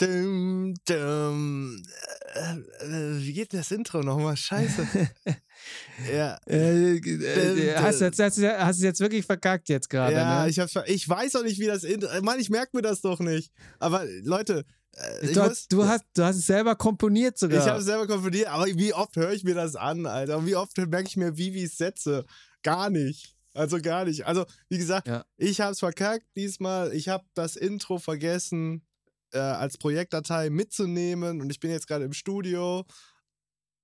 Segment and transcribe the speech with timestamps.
[0.00, 1.82] Dum, dum.
[2.34, 4.36] Äh, äh, wie geht das Intro nochmal?
[4.36, 4.86] Scheiße.
[6.12, 6.38] ja.
[6.46, 10.14] Äh, äh, hast, du jetzt, hast, du, hast du jetzt wirklich verkackt jetzt gerade?
[10.14, 10.50] Ja, ne?
[10.50, 12.08] ich, ver- ich weiß auch nicht, wie das Intro.
[12.22, 13.50] Mann, ich merke mir das doch nicht.
[13.80, 17.60] Aber Leute, äh, du, muss, hast, du, hast, du hast es selber komponiert sogar.
[17.60, 20.38] ich habe es selber konfrontiert, aber wie oft höre ich mir das an, Alter?
[20.38, 22.24] Und wie oft merke ich mir, wie wie ich es setze?
[22.62, 23.34] Gar nicht.
[23.54, 24.26] Also gar nicht.
[24.26, 25.24] Also, wie gesagt, Ja.
[25.36, 26.92] ich habe es verkackt diesmal.
[26.92, 28.84] Ich habe das Intro vergessen,
[29.32, 31.40] äh, als Projektdatei mitzunehmen.
[31.40, 32.84] Und ich bin jetzt gerade im Studio.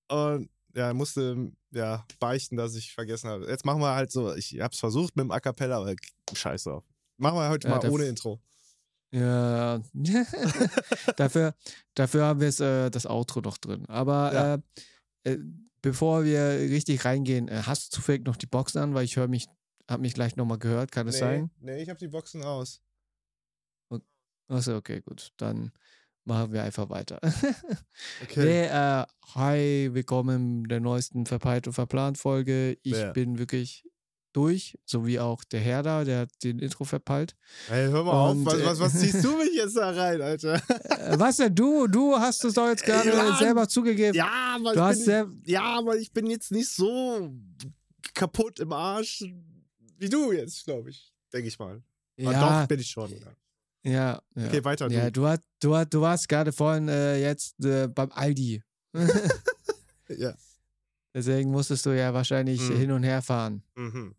[0.09, 3.47] Und ja, musste ja beichten, dass ich vergessen habe.
[3.47, 5.95] Jetzt machen wir halt so, ich habe es versucht mit dem A Cappella, aber
[6.33, 6.85] scheiß drauf.
[7.17, 8.41] Machen wir heute Ja, mal ohne Intro.
[9.13, 9.81] Ja,
[11.17, 11.55] dafür,
[11.95, 13.87] dafür haben wir es, äh, das Outro noch drin.
[13.87, 14.55] Aber Ja.
[15.25, 15.39] äh, äh,
[15.83, 16.41] bevor wir
[16.71, 19.47] richtig reingehen, äh, hast du zufällig noch die Boxen an, weil ich höre mich,
[19.89, 21.51] habe mich gleich nochmal gehört, kann es sein?
[21.61, 22.81] nee, ich habe die Boxen aus.
[24.49, 25.31] Achso, okay, gut.
[25.39, 25.73] Dann
[26.25, 27.21] machen wir einfach weiter.
[28.23, 28.45] Okay.
[28.45, 29.05] Nee, äh,
[29.35, 32.77] hi, willkommen in der neuesten Verpeilt und Verplant Folge.
[32.83, 33.13] Ich Ja.
[33.13, 33.89] bin wirklich
[34.33, 37.37] durch, so wie auch der Herr da, der hat den Intro verpeilt.
[37.69, 40.21] Hey, hör mal Und, auf, was, äh, was, was ziehst du mich jetzt da rein,
[40.21, 40.55] Alter?
[40.55, 41.87] Äh, was denn du?
[41.87, 44.17] Du hast es doch jetzt gerade Ja, selber zugegeben.
[44.17, 47.33] Ja, aber du ich bin, ja, aber ich bin jetzt nicht so
[48.15, 49.25] kaputt im Arsch
[49.99, 51.13] wie du jetzt, glaube ich.
[51.33, 51.83] Denke ich mal.
[52.21, 53.11] Aber Ja, doch, bin ich schon.
[53.11, 53.19] Ja.
[53.85, 54.47] Ja, ja.
[54.47, 54.91] Okay, weiter.
[54.91, 55.21] Ja, du.
[55.21, 58.63] du, hast, du, hast, du warst gerade vorhin äh, jetzt äh, beim Aldi.
[60.09, 60.35] Ja.
[61.15, 62.77] Deswegen musstest du ja wahrscheinlich Mhm.
[62.77, 63.63] hin und her fahren.
[63.75, 64.15] Mhm.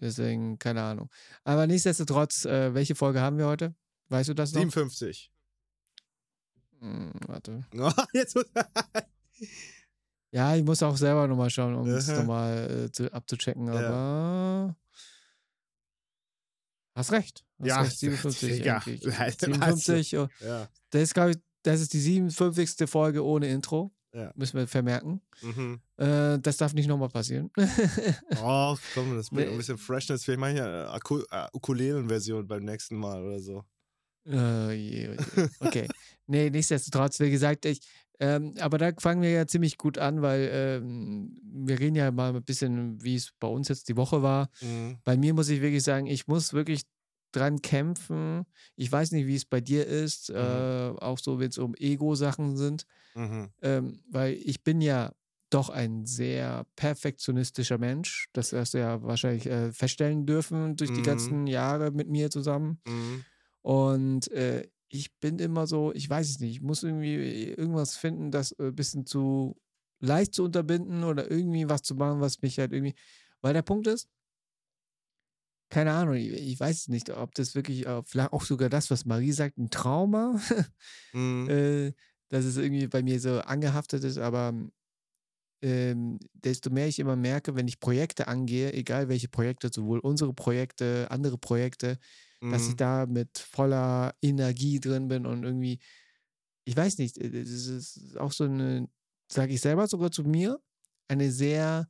[0.00, 1.08] Deswegen, keine Ahnung.
[1.44, 3.74] Aber nichtsdestotrotz, äh, welche Folge haben wir heute?
[4.08, 4.60] Weißt du das noch?
[4.60, 5.30] 57.
[6.80, 7.64] Hm, warte.
[7.78, 8.44] Oh, jetzt muss
[10.32, 13.72] Ja, ich muss auch selber nochmal schauen, um es nochmal äh, zu, abzuchecken, Ja.
[13.74, 14.76] aber.
[17.00, 17.44] Hast recht.
[17.58, 18.52] Hast Ja, recht, 57.
[18.58, 18.76] Digga.
[18.78, 19.06] eigentlich.
[19.18, 19.46] Weißt du.
[19.46, 20.18] 57.
[20.18, 20.68] oh, ja.
[20.90, 22.88] Das ist, glaube ich, das ist die 57.
[22.88, 23.92] Folge ohne Intro.
[24.12, 24.32] Ja.
[24.34, 25.20] Müssen wir vermerken.
[25.42, 25.80] Mhm.
[25.96, 27.50] Äh, das darf nicht nochmal passieren.
[28.42, 29.52] Oh, komm, das bringt Nee.
[29.52, 30.24] ein bisschen Freshness.
[30.24, 33.64] Vielleicht mache ich eine Aku- äh, Ukulelen-Version beim nächsten Mal oder so.
[34.26, 35.48] Äh, je, oh je.
[35.60, 35.88] Okay.
[36.26, 37.80] nee, nichtsdestotrotz, wie gesagt, ich,
[38.18, 42.34] ähm, aber da fangen wir ja ziemlich gut an, weil ähm, wir reden ja mal
[42.34, 44.50] ein bisschen, wie es bei uns jetzt die Woche war.
[44.60, 44.98] Mhm.
[45.04, 46.82] Bei mir muss ich wirklich sagen, ich muss wirklich
[47.32, 48.44] dran kämpfen.
[48.76, 50.34] Ich weiß nicht, wie es bei dir ist, äh,
[50.98, 53.50] auch so, wenn es um Ego-Sachen sind, Mhm.
[53.62, 55.12] ähm, weil ich bin ja
[55.50, 58.28] doch ein sehr perfektionistischer Mensch.
[58.32, 61.04] Das hast du ja wahrscheinlich äh, feststellen dürfen durch die Mhm.
[61.06, 62.80] ganzen Jahre mit mir zusammen.
[62.86, 63.24] Mhm.
[63.62, 68.30] Und äh, ich bin immer so, ich weiß es nicht, ich muss irgendwie irgendwas finden,
[68.30, 69.56] das ein bisschen zu
[70.00, 72.94] leicht zu unterbinden oder irgendwie was zu machen, was mich halt irgendwie.
[73.42, 74.08] Weil der Punkt ist,
[75.70, 79.04] keine Ahnung, ich, weiß es nicht, ob das wirklich, äh, vielleicht auch sogar das, was
[79.06, 80.40] Marie sagt, ein Trauma,
[81.14, 81.50] Mhm.
[81.50, 81.92] äh,
[82.30, 84.52] dass es irgendwie bei mir so angehaftet ist, aber
[85.62, 90.32] ähm, desto mehr ich immer merke, wenn ich Projekte angehe, egal welche Projekte, sowohl unsere
[90.34, 91.98] Projekte, andere Projekte,
[92.48, 92.76] dass ich Mhm.
[92.76, 95.78] da mit voller Energie drin bin und irgendwie,
[96.64, 98.88] ich weiß nicht, äh, das ist auch so eine,
[99.32, 100.60] sage ich selber sogar zu mir,
[101.08, 101.88] eine sehr,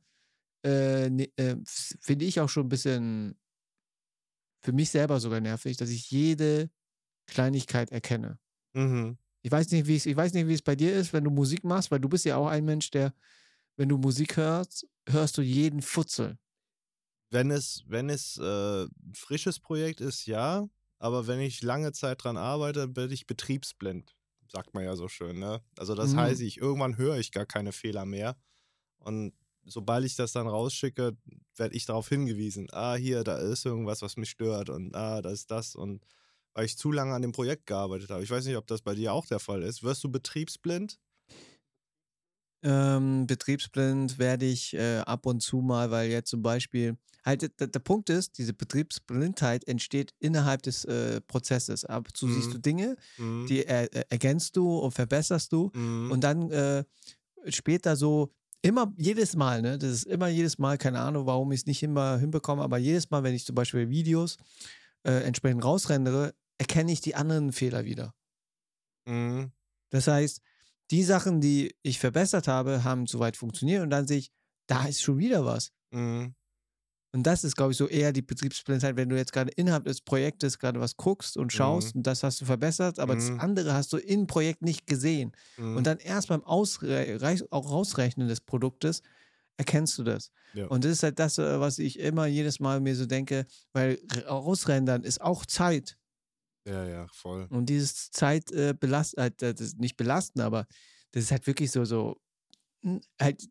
[0.65, 3.39] äh, ne, äh, finde ich auch schon ein bisschen
[4.61, 6.69] für mich selber sogar nervig, dass ich jede
[7.27, 8.39] Kleinigkeit erkenne.
[8.73, 9.17] Mhm.
[9.43, 11.31] Ich weiß nicht, wie es, ich weiß nicht, wie es bei dir ist, wenn du
[11.31, 13.13] Musik machst, weil du bist ja auch ein Mensch, der,
[13.77, 16.37] wenn du Musik hörst, hörst du jeden Futzel.
[17.29, 20.67] Wenn es, wenn es äh, ein frisches Projekt ist, ja.
[20.99, 24.15] Aber wenn ich lange Zeit dran arbeite, bin ich betriebsblind.
[24.51, 25.61] Sagt man ja so schön, ne?
[25.77, 26.15] Also das Mhm.
[26.15, 28.35] heißt, ich irgendwann höre ich gar keine Fehler mehr.
[28.99, 29.33] Und
[29.65, 31.17] sobald ich das dann rausschicke,
[31.55, 32.67] werde ich darauf hingewiesen.
[32.71, 34.69] Ah, hier, da ist irgendwas, was mich stört.
[34.69, 35.75] Und ah, da ist das.
[35.75, 36.05] Und
[36.53, 38.23] weil ich zu lange an dem Projekt gearbeitet habe.
[38.23, 39.83] Ich weiß nicht, ob das bei dir auch der Fall ist.
[39.83, 40.99] Wirst du betriebsblind?
[42.63, 46.95] Ähm, betriebsblind werde ich äh, ab und zu mal, weil jetzt zum Beispiel,
[47.25, 51.85] halt der, der Punkt ist, diese Betriebsblindheit entsteht innerhalb des äh, Prozesses.
[51.85, 52.53] Ab und zu siehst Mhm.
[52.53, 53.45] du Dinge, Mhm.
[53.47, 56.11] die er, ergänzt du und verbesserst du Mhm.
[56.11, 56.83] und dann äh,
[57.49, 58.31] später so
[58.61, 61.83] immer jedes Mal, ne, das ist immer jedes Mal, keine Ahnung, warum ich es nicht
[61.83, 64.37] immer hinbekomme, aber jedes Mal, wenn ich zum Beispiel Videos
[65.03, 68.13] äh, entsprechend rausrendere, erkenne ich die anderen Fehler wieder.
[69.05, 69.51] Mhm.
[69.89, 70.41] Das heißt,
[70.91, 74.31] die Sachen, die ich verbessert habe, haben soweit funktioniert und dann sehe ich,
[74.67, 75.71] da ist schon wieder was.
[75.91, 76.35] Mhm.
[77.13, 79.99] Und das ist, glaube ich, so eher die Betriebsblindheit, wenn du jetzt gerade innerhalb des
[80.01, 81.99] Projektes gerade was guckst und schaust Mhm.
[81.99, 83.39] und das hast du verbessert, aber das Mhm.
[83.41, 85.33] andere hast du im Projekt nicht gesehen.
[85.57, 85.75] Mhm.
[85.77, 87.19] Und dann erst beim Ausre
[87.53, 89.01] Rausrechnen des Produktes
[89.57, 90.31] erkennst du das.
[90.53, 90.67] Ja.
[90.67, 93.99] Und das ist halt das, äh, was ich immer jedes Mal mir so denke, weil
[94.15, 95.97] r- Ausrendern ist auch Zeit.
[96.65, 97.47] Ja, ja, voll.
[97.49, 100.65] Und dieses Zeit äh, belast, äh, das ist nicht belasten, aber
[101.11, 102.17] das ist halt wirklich so, so,
[102.83, 103.43] hm, halt,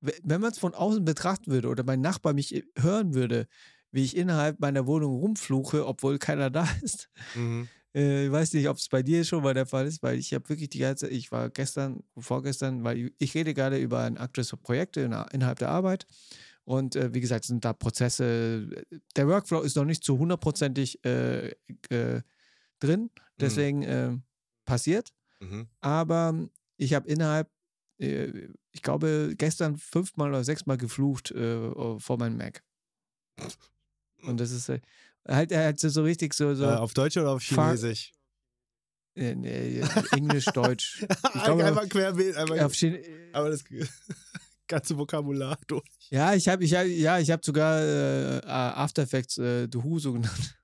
[0.00, 3.46] wenn man es von außen betrachten würde oder mein Nachbar mich äh, hören würde,
[3.90, 7.08] wie ich innerhalb meiner Wohnung rumfluche, obwohl keiner da ist.
[7.34, 7.68] Mhm.
[7.94, 10.32] Äh, ich weiß nicht, ob es bei dir schon mal der Fall ist, weil ich
[10.34, 14.54] habe wirklich die ganze, ich war gestern, vorgestern, weil ich rede gerade über ein aktuelles
[14.62, 16.06] Projekt in, innerhalb der Arbeit.
[16.64, 18.68] Und äh, wie gesagt, sind da Prozesse,
[19.16, 21.48] der Workflow ist noch nicht zu hundertprozentig äh,
[21.88, 22.20] äh,
[22.78, 23.10] drin,
[23.40, 24.16] deswegen äh,
[24.66, 25.14] passiert.
[25.40, 25.68] Mhm.
[25.80, 26.34] Aber
[26.76, 27.50] ich habe innerhalb, äh,
[27.98, 32.62] ich glaube, gestern fünfmal oder sechsmal geflucht äh, vor meinem Mac.
[34.22, 34.80] Und das ist äh,
[35.26, 38.12] halt, halt so richtig so, so Äh, auf Deutsch oder auf Chinesisch?
[39.16, 39.80] äh, nee,
[40.12, 41.04] Englisch, Deutsch.
[41.34, 42.98] Ich glaube, einfach querbeet, einfach auf Chin
[43.32, 43.64] aber das
[44.68, 45.84] ganze Vokabular durch.
[46.10, 50.12] ja, ich habe ich hab, ja, ich hab sogar äh, After Effects äh, Duhu so
[50.12, 50.54] genannt.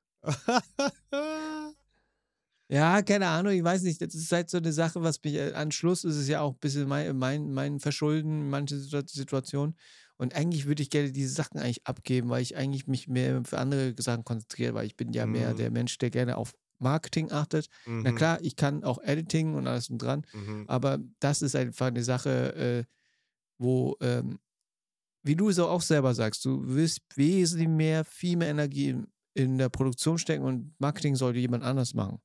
[2.74, 4.00] Ja, keine Ahnung, ich weiß nicht.
[4.02, 6.54] Das ist halt so eine Sache, was mich äh, an Schluss ist es ja auch
[6.54, 9.76] ein bisschen mein, mein, mein Verschulden in manchen Situa- Situationen.
[10.16, 13.58] Und eigentlich würde ich gerne diese Sachen eigentlich abgeben, weil ich eigentlich mich mehr für
[13.58, 15.56] andere Sachen konzentriere, weil ich bin ja mehr Mhm.
[15.56, 17.68] der Mensch, der gerne auf Marketing achtet.
[18.02, 20.64] Na Mhm, klar, ich kann auch Editing und alles und dran, mhm.
[20.68, 22.84] aber das ist einfach eine Sache, äh,
[23.58, 24.38] wo, ähm,
[25.24, 29.58] wie du so auch selber sagst, du willst wesentlich mehr, viel mehr Energie in, in
[29.58, 32.18] der Produktion stecken und Marketing sollte jemand anders machen.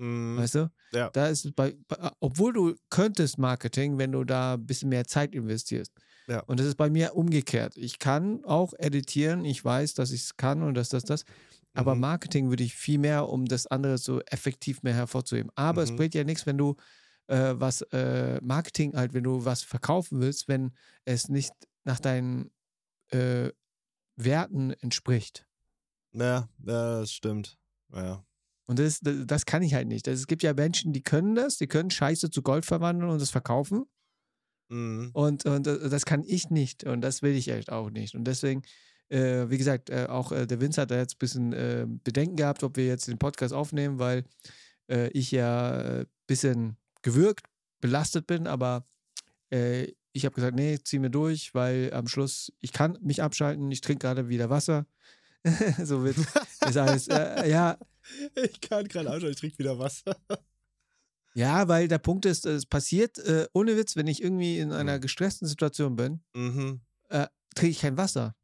[0.00, 0.36] Mhm.
[0.38, 0.70] Weißt du?
[0.92, 1.10] Ja.
[1.10, 5.06] Da ist es bei, bei, obwohl du könntest Marketing, wenn du da ein bisschen mehr
[5.06, 5.92] Zeit investierst.
[6.26, 6.40] Ja.
[6.44, 7.76] Und das ist bei mir umgekehrt.
[7.76, 11.24] Ich kann auch editieren, ich weiß, dass ich es kann und dass das, das.
[11.74, 12.00] Aber Mhm.
[12.00, 15.50] Marketing würde ich viel mehr, um das andere so effektiv mehr hervorzuheben.
[15.54, 15.96] Aber es Mhm.
[15.96, 16.76] bringt ja nichts, wenn du
[17.28, 20.72] äh, was äh, Marketing halt, wenn du was verkaufen willst, wenn
[21.04, 21.52] es nicht
[21.84, 22.50] nach deinen
[23.12, 23.50] äh,
[24.16, 25.46] Werten entspricht.
[26.12, 27.56] Ja, ja, das stimmt.
[27.94, 28.24] Ja.
[28.70, 30.06] Und das, das kann ich halt nicht.
[30.06, 33.20] Das, es gibt ja Menschen, die können das, die können Scheiße zu Gold verwandeln und
[33.20, 33.84] das verkaufen.
[34.68, 35.10] Mhm.
[35.12, 36.84] Und, und äh, das kann ich nicht.
[36.84, 38.14] Und das will ich echt auch nicht.
[38.14, 38.62] Und deswegen,
[39.08, 42.36] äh, wie gesagt, äh, auch äh, der Vince hat da jetzt ein bisschen äh, Bedenken
[42.36, 44.22] gehabt, ob wir jetzt den Podcast aufnehmen, weil
[44.88, 47.46] äh, ich ja ein bisschen gewürgt,
[47.80, 48.46] belastet bin.
[48.46, 48.86] Aber
[49.50, 53.68] äh, ich habe gesagt, nee, zieh mir durch, weil am Schluss, ich kann mich abschalten,
[53.72, 54.86] ich trinke gerade wieder Wasser.
[55.82, 57.08] so wird ist alles.
[57.08, 57.76] Äh, ja,
[58.42, 60.16] Ich kann gerade ausschauen, ich trinke wieder Wasser.
[61.34, 64.96] Ja, weil der Punkt ist, es passiert, äh, ohne Witz, wenn ich irgendwie in einer
[64.96, 65.00] Mhm.
[65.02, 66.80] gestressten Situation bin, Mhm.
[67.54, 68.34] trinke ich kein Wasser.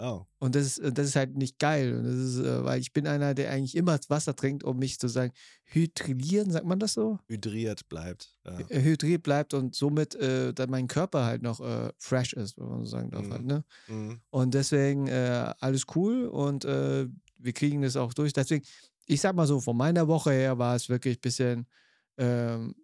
[0.00, 0.22] Oh.
[0.38, 1.96] Und das ist, äh, das ist halt nicht geil.
[1.96, 4.94] Und das ist, äh, weil ich bin einer, der eigentlich immer Wasser trinkt, um mich
[4.94, 5.32] sozusagen
[5.64, 7.18] hydrieren, sagt man das so?
[7.26, 8.32] Hydriert bleibt.
[8.44, 8.60] Ja.
[8.68, 12.68] Äh, Hydriert bleibt und somit äh, dann mein Körper halt noch äh, fresh ist, wenn
[12.68, 13.26] man so sagen darf.
[13.26, 13.32] Mhm.
[13.32, 13.64] Halt, ne?
[13.88, 14.20] Mhm.
[14.30, 17.08] Und deswegen äh, alles cool und äh,
[17.38, 18.32] wir kriegen das auch durch.
[18.32, 18.64] Deswegen,
[19.06, 21.66] ich sag mal so, von meiner Woche her war es wirklich ein bisschen
[22.16, 22.74] ähm,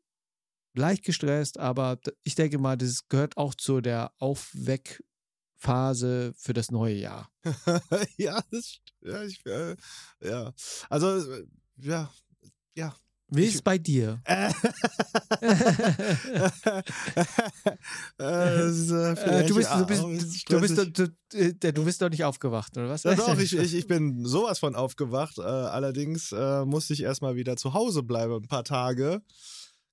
[0.74, 6.94] leicht gestresst, aber ich denke mal, das gehört auch zu der Aufweckphase für das neue
[6.94, 7.30] Jahr.
[8.16, 9.76] ja, das ja, ich, äh,
[10.20, 10.52] ja.
[10.88, 11.46] Also, äh,
[11.76, 12.12] ja,
[12.74, 12.94] ja.
[13.28, 14.20] Wie ist es bei dir?
[18.18, 22.88] Äh, äh, Äh, du, bist, du, du, doch- du, du bist doch nicht aufgewacht, oder
[22.88, 23.02] was?
[23.04, 25.38] Ja, doch, ich, ich, ich bin sowas von aufgewacht.
[25.38, 29.22] Äh, allerdings äh, musste ich erstmal wieder zu Hause bleiben, ein paar Tage.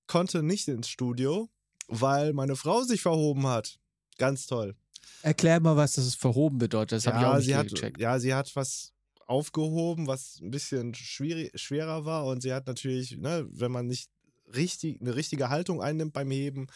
[0.07, 1.50] Konnte nicht ins Studio,
[1.88, 3.79] weil meine Frau sich verhoben hat.
[4.17, 4.75] Ganz toll.
[5.24, 6.98] Erklär mal, was das verhoben bedeutet.
[6.98, 8.00] Das habe ich auch nicht hat, gecheckt.
[8.00, 8.94] ja, sie hat was
[9.32, 12.26] aufgehoben, was ein bisschen schwierig, schwerer war.
[12.26, 14.12] Und sie hat natürlich, ne, wenn man nicht
[14.54, 16.68] richtig, eine richtige Haltung einnimmt beim Heben,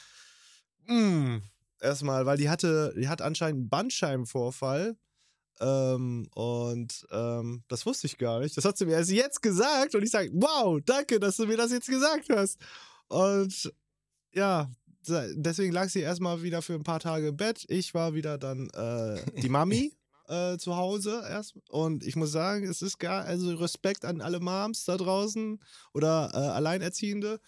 [0.88, 1.38] mm,
[1.82, 4.96] erstmal, weil die hatte, die hat anscheinend einen Bandscheibenvorfall.
[5.60, 8.56] Ähm, und ähm, das wusste ich gar nicht.
[8.56, 11.58] Das hat sie mir erst jetzt gesagt und ich sage, wow, danke, dass du mir
[11.58, 12.58] das jetzt gesagt hast.
[13.08, 13.74] Und
[14.34, 14.70] ja,
[15.08, 17.66] deswegen lag sie erstmal wieder für ein paar Tage im Bett.
[17.68, 19.94] Ich war wieder dann äh, die Mami
[20.28, 21.56] äh, zu Hause erst.
[21.70, 25.60] Und ich muss sagen, es ist gar, also Respekt an alle Moms da draußen
[25.94, 27.40] oder äh, Alleinerziehende.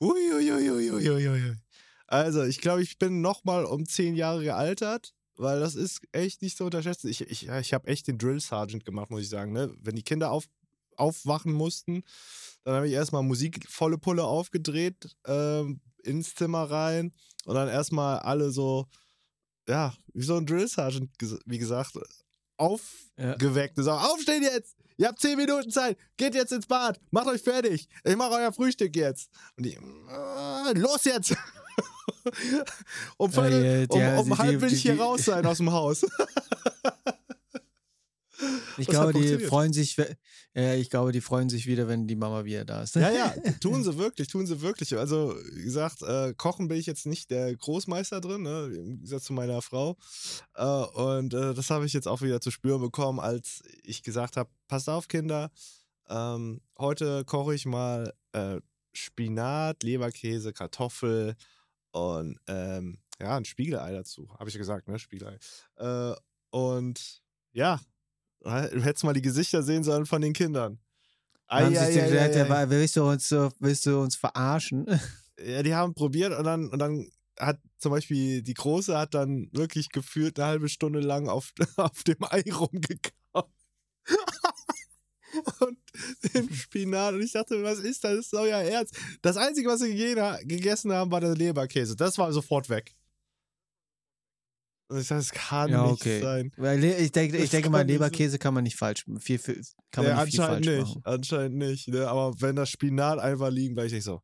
[0.00, 1.56] Uiuiuiuiuiui.
[2.06, 6.56] Also, ich glaube, ich bin nochmal um zehn Jahre gealtert, weil das ist echt nicht
[6.56, 7.08] zu unterschätzen.
[7.08, 9.52] Ich, ich, ich habe echt den Drill Sergeant gemacht, muss ich sagen.
[9.52, 9.74] Ne?
[9.80, 10.44] Wenn die Kinder auf,
[10.96, 12.02] aufwachen mussten,
[12.64, 17.12] dann habe ich erstmal Musik volle Pulle aufgedreht, ähm, ins Zimmer rein
[17.44, 18.86] und dann erstmal alle so,
[19.68, 21.10] ja, wie so ein Drill Sergeant,
[21.46, 21.92] wie gesagt,
[22.56, 23.78] aufgeweckt.
[23.78, 24.76] Und sagen, aufstehen jetzt!
[24.98, 28.52] Ihr habt zehn Minuten Zeit, geht jetzt ins Bad, macht euch fertig, ich mache euer
[28.52, 29.30] Frühstück jetzt.
[29.56, 31.34] Und die, äh, los jetzt!
[33.16, 35.44] um Viertel, Äh, um, ja, um die- halb die- will ich die- hier raus sein
[35.46, 36.04] aus dem Haus.
[38.78, 39.96] Ich Das glaube, die freuen sich,
[40.54, 42.94] ja, ich glaube, die freuen sich wieder, wenn die Mama wieder da ist.
[42.96, 44.96] Ja, ja, tun sie wirklich, tun sie wirklich.
[44.96, 48.70] Also, wie gesagt, äh, kochen bin ich jetzt nicht der Großmeister drin, ne?
[48.74, 49.96] im Gegensatz zu meiner Frau.
[50.54, 54.36] Äh, und äh, das habe ich jetzt auch wieder zu spüren bekommen, als ich gesagt
[54.36, 55.50] habe: Passt auf, Kinder,
[56.08, 58.60] ähm, heute koche ich mal äh,
[58.92, 61.34] Spinat, Leberkäse, Kartoffel
[61.92, 64.28] und ähm, ja, ein Spiegelei dazu.
[64.38, 64.98] Habe ich ja gesagt, ne?
[64.98, 65.38] Spiegelei.
[65.76, 66.14] Äh,
[66.50, 67.22] und
[67.52, 67.80] ja,
[68.42, 70.78] du hättest mal die Gesichter sehen sollen von den Kindern.
[71.48, 72.48] Ei, die ei, ei, gedacht, ei, ja, ei.
[72.48, 74.86] wa- willst, du uns, so- willst du uns verarschen?
[75.44, 77.08] Ja, die haben probiert und dann, und dann
[77.40, 82.04] hat zum Beispiel die Große hat dann wirklich gefühlt eine halbe Stunde lang auf, auf
[82.04, 83.50] dem Ei rumgekaut.
[85.60, 85.78] und
[86.34, 87.14] den Spinat.
[87.14, 88.16] Und ich dachte, was ist das?
[88.16, 88.94] Das ist euer Ernst.
[89.22, 91.96] Das Einzige, was sie gege- gegessen haben, war der Leberkäse.
[91.96, 92.94] Das war sofort weg.
[94.92, 96.20] Und ich dachte, das kann Ja, nicht okay.
[96.20, 96.52] sein.
[96.56, 97.92] Weil ich denke, ich Das denke mal, nicht.
[97.94, 100.80] Leberkäse kann man nicht falsch, viel, viel, kann man nicht viel falsch nicht.
[100.88, 101.00] machen.
[101.04, 101.88] Anscheinend nicht.
[101.88, 102.06] Ne?
[102.08, 104.20] Aber wenn das Spinat einfach liegen bleibt, ich nicht so.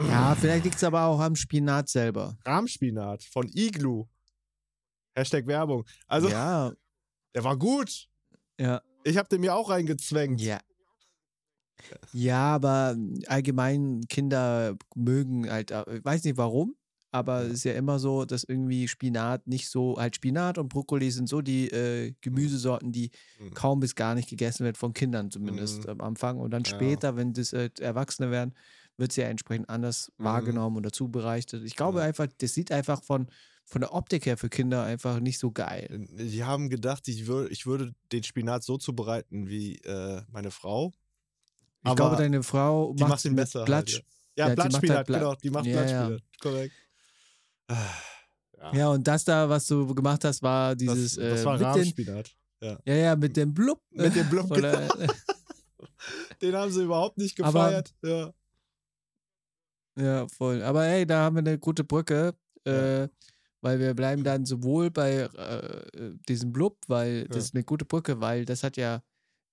[0.00, 2.36] Ja, vielleicht liegt es aber auch am Spinat selber.
[2.44, 4.06] Rahmspinat von Iglu.
[5.16, 5.84] Hashtag Werbung.
[6.08, 6.72] Also, ja,
[7.34, 8.08] der war gut.
[8.58, 10.40] ja, Ich habe den mir auch reingezwängt.
[10.40, 10.60] ja.
[12.12, 16.76] Ja, aber allgemein Kinder mögen halt, äh, ich weiß nicht warum,
[17.14, 21.10] aber es ist ja immer so, dass irgendwie Spinat nicht so, halt Spinat und Brokkoli
[21.12, 23.54] sind so die äh, Gemüsesorten, die Mhm.
[23.54, 25.90] kaum bis gar nicht gegessen wird, von Kindern zumindest Mhm.
[25.90, 26.38] am Anfang.
[26.40, 26.70] Und dann Ja.
[26.70, 28.54] später, wenn das äh, Erwachsene werden,
[28.96, 30.24] wird es ja entsprechend anders Mhm.
[30.24, 31.62] wahrgenommen oder zubereitet.
[31.64, 32.04] Ich glaube Ja.
[32.04, 33.28] einfach, das sieht einfach von,
[33.64, 35.88] von der Optik her für Kinder einfach nicht so geil.
[36.10, 40.92] Die haben gedacht, ich, wür ich würde den Spinat so zubereiten wie äh, meine Frau.
[41.82, 43.64] Ich Aber glaube, deine Frau macht macht ihn besser.
[43.64, 43.86] Blatt.
[43.92, 44.02] Halt, ja, ja
[44.36, 45.34] Ja, macht Blattspinat, halt Bla- genau.
[45.36, 45.80] Die macht Ja, ja.
[46.08, 46.22] Blattspinat.
[46.40, 46.74] Korrekt.
[47.70, 51.52] Ja, Ja, und das da, was du gemacht hast, war dieses das, das äh, war
[51.54, 52.36] mit den, Rahmspinat.
[52.60, 53.80] ja, ja, mit dem Blub.
[53.90, 54.88] Mit dem Blub, Oder,
[56.42, 57.94] Den haben sie überhaupt nicht Aber- gefeiert.
[58.02, 58.34] ja.
[59.96, 60.62] ja, voll.
[60.62, 63.08] Aber hey, da haben wir eine gute Brücke, äh,
[63.60, 67.42] weil wir bleiben dann sowohl bei äh, diesem Blub, weil das Ja.
[67.44, 69.02] ist eine gute Brücke, weil das hat ja,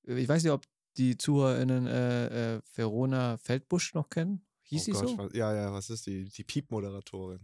[0.03, 0.65] ich weiß nicht, ob
[0.98, 4.46] die ZuhörerInnen äh, äh, Verona Feldbusch noch kennen.
[4.63, 5.18] Hieß oh sie Gott, so?
[5.18, 6.25] was, ja, ja, was ist die?
[6.25, 7.39] Die Piep-Moderatorin.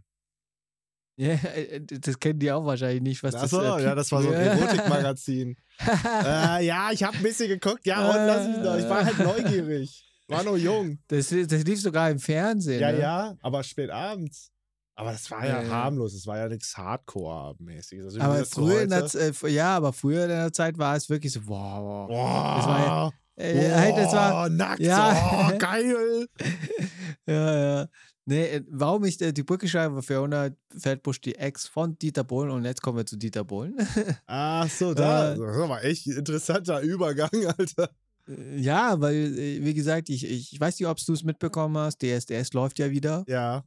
[1.20, 4.22] Ja, äh, das kennen die auch wahrscheinlich nicht, was Achso, das äh, ja, das war
[4.22, 4.36] so ein.
[4.36, 5.56] Erotikmagazin.
[6.26, 7.86] äh, ja, ich habe ein bisschen geguckt.
[7.88, 8.78] Ja, und lass mich doch.
[8.78, 10.04] Ich war halt neugierig.
[10.28, 11.00] War noch jung.
[11.08, 12.82] das, das lief sogar im Fernsehen.
[12.82, 13.00] Ja, ne?
[13.00, 14.52] ja, aber spät abends.
[14.96, 16.14] Aber das war ja, Ja, harmlos.
[16.14, 18.06] Es war ja nichts Hardcore-mäßiges.
[18.06, 20.52] Also, Aber das so früher in der, heute- Z- äh, ja, aber früher in der
[20.54, 22.08] Zeit war es wirklich so, wow.
[22.08, 24.80] Boah, Das war ja- Äh, halt, das war, nackt.
[24.80, 25.50] Ja.
[25.54, 26.28] Oh, geil.
[27.28, 27.88] ja, ja.
[28.30, 32.52] Nee, äh, warum ich äh, die Brücke schreibe, Fiona Feldbusch, die Ex von Dieter Bohlen
[32.52, 33.76] und jetzt kommen wir zu Dieter Bohlen.
[34.28, 35.34] Ach so, da.
[35.34, 35.38] Äh.
[35.38, 37.90] Das war echt ein interessanter Übergang, Alter.
[38.58, 42.78] Ja, weil, wie gesagt, ich, ich weiß nicht, ob du es mitbekommen hast, DSDS läuft
[42.80, 43.64] ja wieder Ja.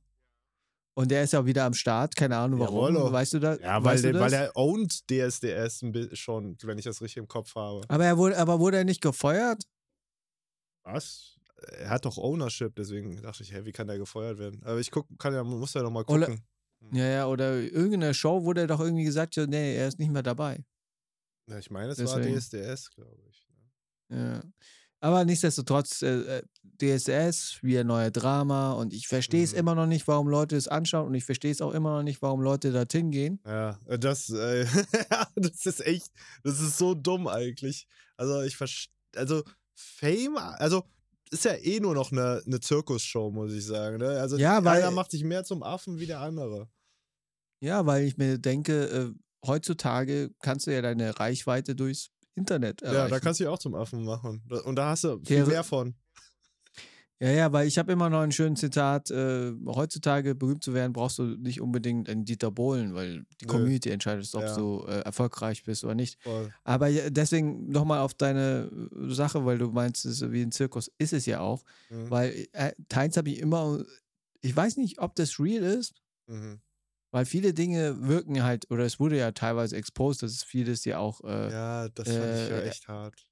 [0.93, 3.11] und der ist ja wieder am Start, keine Ahnung warum, Jawollo.
[3.11, 3.57] weißt du da?
[3.57, 7.55] Ja, weil, weißt du weil er owned DSDS schon, wenn ich das richtig im Kopf
[7.55, 7.81] habe.
[7.89, 9.63] aber, er wurde, aber wurde er nicht gefeuert?
[10.83, 11.39] Was?
[11.79, 14.63] Er hat doch Ownership, deswegen dachte ich, hä, wie kann der gefeuert werden?
[14.65, 16.45] Aber ich guck, kann ja, muss ja noch mal Oder- gucken.
[16.93, 20.23] Ja, ja, oder irgendeine Show wurde doch irgendwie gesagt, so, nee, er ist nicht mehr
[20.23, 20.65] dabei.
[21.47, 23.47] Ja, ich meine, es war DSDS, glaube ich.
[24.09, 24.19] ne?
[24.19, 24.43] Ja.
[25.03, 26.43] Aber nichtsdestotrotz, äh, äh,
[26.81, 29.59] DSS, wieder neue Drama und ich verstehe es Mhm.
[29.59, 32.23] immer noch nicht, warum Leute es anschauen und ich verstehe es auch immer noch nicht,
[32.23, 33.41] warum Leute dorthin gehen.
[33.45, 34.65] Ja, äh, das, äh,
[35.37, 36.11] das ist echt,
[36.45, 37.87] das ist so dumm eigentlich.
[38.17, 39.43] Also ich verstehe, also
[39.75, 40.85] Fame, also
[41.31, 43.99] ist ja eh nur noch eine, eine Zirkusshow, muss ich sagen.
[43.99, 44.09] Ne?
[44.21, 46.69] Also Ja, weil- einer macht sich mehr zum Affen wie der andere.
[47.63, 49.13] Ja, weil ich mir denke, äh,
[49.47, 52.99] heutzutage kannst du ja deine Reichweite durchs Internet erreichen.
[52.99, 54.43] Ja, da kannst du dich auch zum Affen machen.
[54.65, 55.95] Und da hast du viel Theori- mehr von.
[57.23, 60.95] Ja, ja, weil ich habe immer noch ein schönes Zitat, äh, heutzutage berühmt zu werden,
[60.95, 63.47] brauchst du nicht unbedingt einen Dieter Bohlen, weil die Nö.
[63.47, 64.55] Community entscheidet, ob Ja.
[64.55, 66.19] du äh, erfolgreich bist oder nicht.
[66.25, 66.53] Voll.
[66.65, 70.51] Aber ja, deswegen nochmal auf deine äh, Sache, weil du meinst, es ist wie ein
[70.51, 71.63] Zirkus, ist es ja auch.
[71.91, 72.09] Mhm.
[72.09, 73.85] Weil äh, teils habe ich immer,
[74.41, 75.93] ich weiß nicht, ob das real ist,
[76.29, 76.61] Mhm.
[77.13, 80.99] weil viele Dinge wirken halt, oder es wurde ja teilweise exposed, dass es vieles ja
[80.99, 83.27] auch äh, Ja, das fand ich ja äh, echt hart.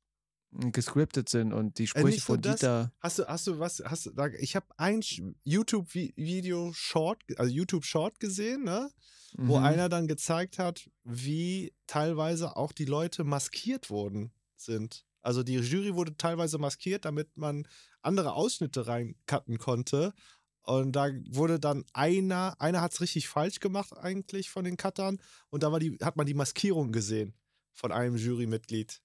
[0.51, 2.93] Gescriptet sind und die Äh, Sprüche so von das, Dieter.
[3.01, 5.03] Hast du, hast du was, hast du, da- ich habe ein
[5.45, 8.91] YouTube-Video Short, also YouTube Short gesehen, ne?
[9.37, 9.65] Wo Mhm.
[9.65, 15.05] einer dann gezeigt hat, wie teilweise auch die Leute maskiert worden sind.
[15.21, 17.67] Also die Jury wurde teilweise maskiert, damit man
[18.01, 20.15] andere Ausschnitte reincutten konnte.
[20.63, 25.21] Und da wurde dann einer, einer hat es richtig falsch gemacht eigentlich von den Cuttern.
[25.51, 27.35] Und da war die, hat man die Maskierung gesehen
[27.75, 29.03] von einem Jurymitglied.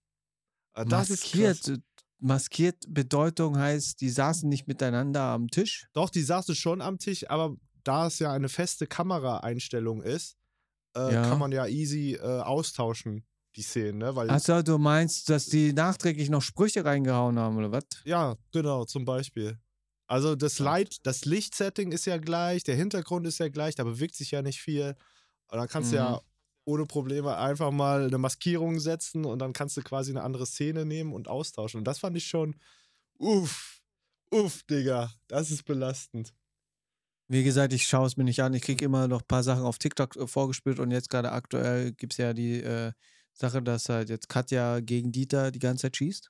[0.74, 1.62] Äh, Das Maskiert.
[1.64, 1.78] krass.
[2.20, 5.88] Maskiert Bedeutung heißt, die saßen nicht miteinander am Tisch.
[5.94, 10.38] Doch, die saßen schon am Tisch, aber da es ja eine feste Kameraeinstellung ist,
[10.96, 11.22] äh, Ja.
[11.30, 13.26] kann man ja easy äh, austauschen,
[13.58, 14.16] die Szenen, ne?
[14.16, 17.84] Weil, Achso, du meinst, dass die nachträglich noch Sprüche reingehauen haben, oder was?
[18.06, 19.60] ja, genau, zum Beispiel.
[20.08, 20.60] Also das.
[20.60, 24.42] Light, das Lichtsetting ist ja gleich, der Hintergrund ist ja gleich, da bewegt sich ja
[24.42, 24.96] nicht viel.
[25.50, 26.20] Und dann kannst du ja Mhm.
[26.66, 30.86] Ohne Probleme einfach mal eine Maskierung setzen und dann kannst du quasi eine andere Szene
[30.86, 31.80] nehmen und austauschen.
[31.80, 32.56] Und das fand ich schon,
[33.18, 33.82] uff,
[34.32, 36.34] uff, Digga, das ist belastend.
[37.28, 38.54] Wie gesagt, ich schaue es mir nicht an.
[38.54, 41.92] Ich kriege immer noch ein paar Sachen auf TikTok äh, vorgespielt und jetzt gerade aktuell
[41.94, 42.92] gibt es ja die äh,
[43.34, 46.30] Sache, dass halt jetzt Katja gegen Dieter die ganze Zeit schießt.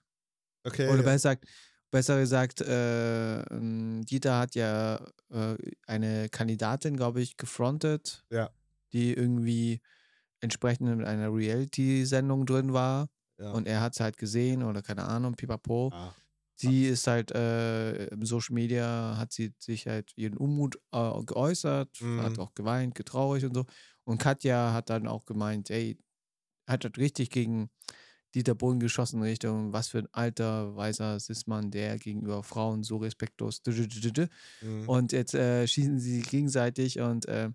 [0.63, 0.87] Okay.
[0.87, 1.01] Oder ja.
[1.01, 1.45] besser gesagt,
[1.91, 8.49] besser gesagt, äh, ähm, Dieter hat ja äh, eine Kandidatin, glaube ich, gefrontet, Ja.
[8.93, 9.81] die irgendwie
[10.43, 13.07] entsprechend in einer Reality-Sendung drin war.
[13.39, 13.51] ja.
[13.51, 15.89] Und er hat es halt gesehen oder keine Ahnung, pipapo.
[15.91, 16.13] Ah.
[16.55, 21.89] Sie ist halt äh, im Social Media, hat sie sich halt ihren Unmut äh, geäußert,
[22.19, 22.39] hat Mhm.
[22.39, 23.65] auch geweint, getraurig und so.
[24.05, 25.97] Und Katja hat dann auch gemeint, ey,
[26.67, 27.69] hat halt richtig gegen
[28.35, 32.97] Dieter Bohlen geschossen in Richtung, was für ein alter, weiser Sismann, der gegenüber Frauen so
[32.97, 33.61] respektlos.
[33.65, 34.89] Mhm.
[34.89, 37.49] Und jetzt äh, schießen sie gegenseitig und äh,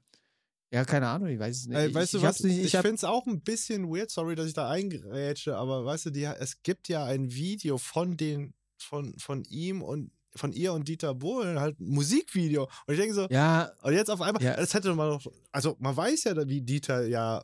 [0.71, 1.79] ja, keine Ahnung, ich weiß es nicht.
[1.79, 2.29] Ich, weißt du ich was?
[2.29, 4.69] hab's nicht, ich ich hab, finde es auch ein bisschen weird, sorry, dass ich da
[4.69, 9.83] eingrätsche, aber weißt du, die, es gibt ja ein Video von den, von, von ihm
[9.83, 12.65] und von ihr und Dieter Bohlen, halt ein Musikvideo.
[12.87, 14.57] Und ich denke so, ja, und jetzt auf einmal, Ja.
[14.57, 17.43] das hätte man doch, also man weiß ja, wie Dieter ja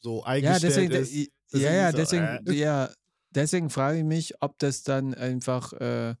[0.00, 0.62] so Ja, eingestellt
[0.92, 1.30] deswegen, ist.
[1.52, 2.52] Deswegen ja, ja, so, deswegen, äh.
[2.52, 2.90] ja,
[3.30, 6.14] deswegen frage ich mich, ob das dann einfach, äh,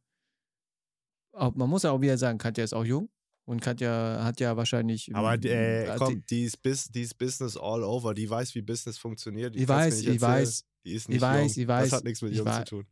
[1.32, 3.08] ob, man muss ja auch wieder sagen, Katja ist auch jung
[3.50, 5.10] und Katja hat ja wahrscheinlich.
[5.12, 8.14] Aber äh, hat komm, die ist, bis, die ist Business all over.
[8.14, 9.56] Die weiß, wie Business funktioniert.
[9.56, 11.62] Die Ich weiß, ich weiß, Die ist ich nicht weiß, jung.
[11.62, 12.86] ich weiß, Das hat nichts mit ich jung zu tun.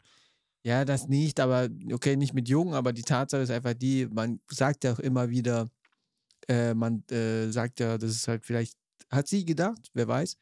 [0.65, 4.41] Ja, das nicht, aber okay, nicht mit jung, aber die Tatsache ist einfach die, man
[4.51, 5.71] sagt ja auch immer wieder,
[6.49, 8.75] äh, man äh, sagt ja, das ist halt vielleicht,
[9.11, 10.37] hat sie gedacht, wer weiß,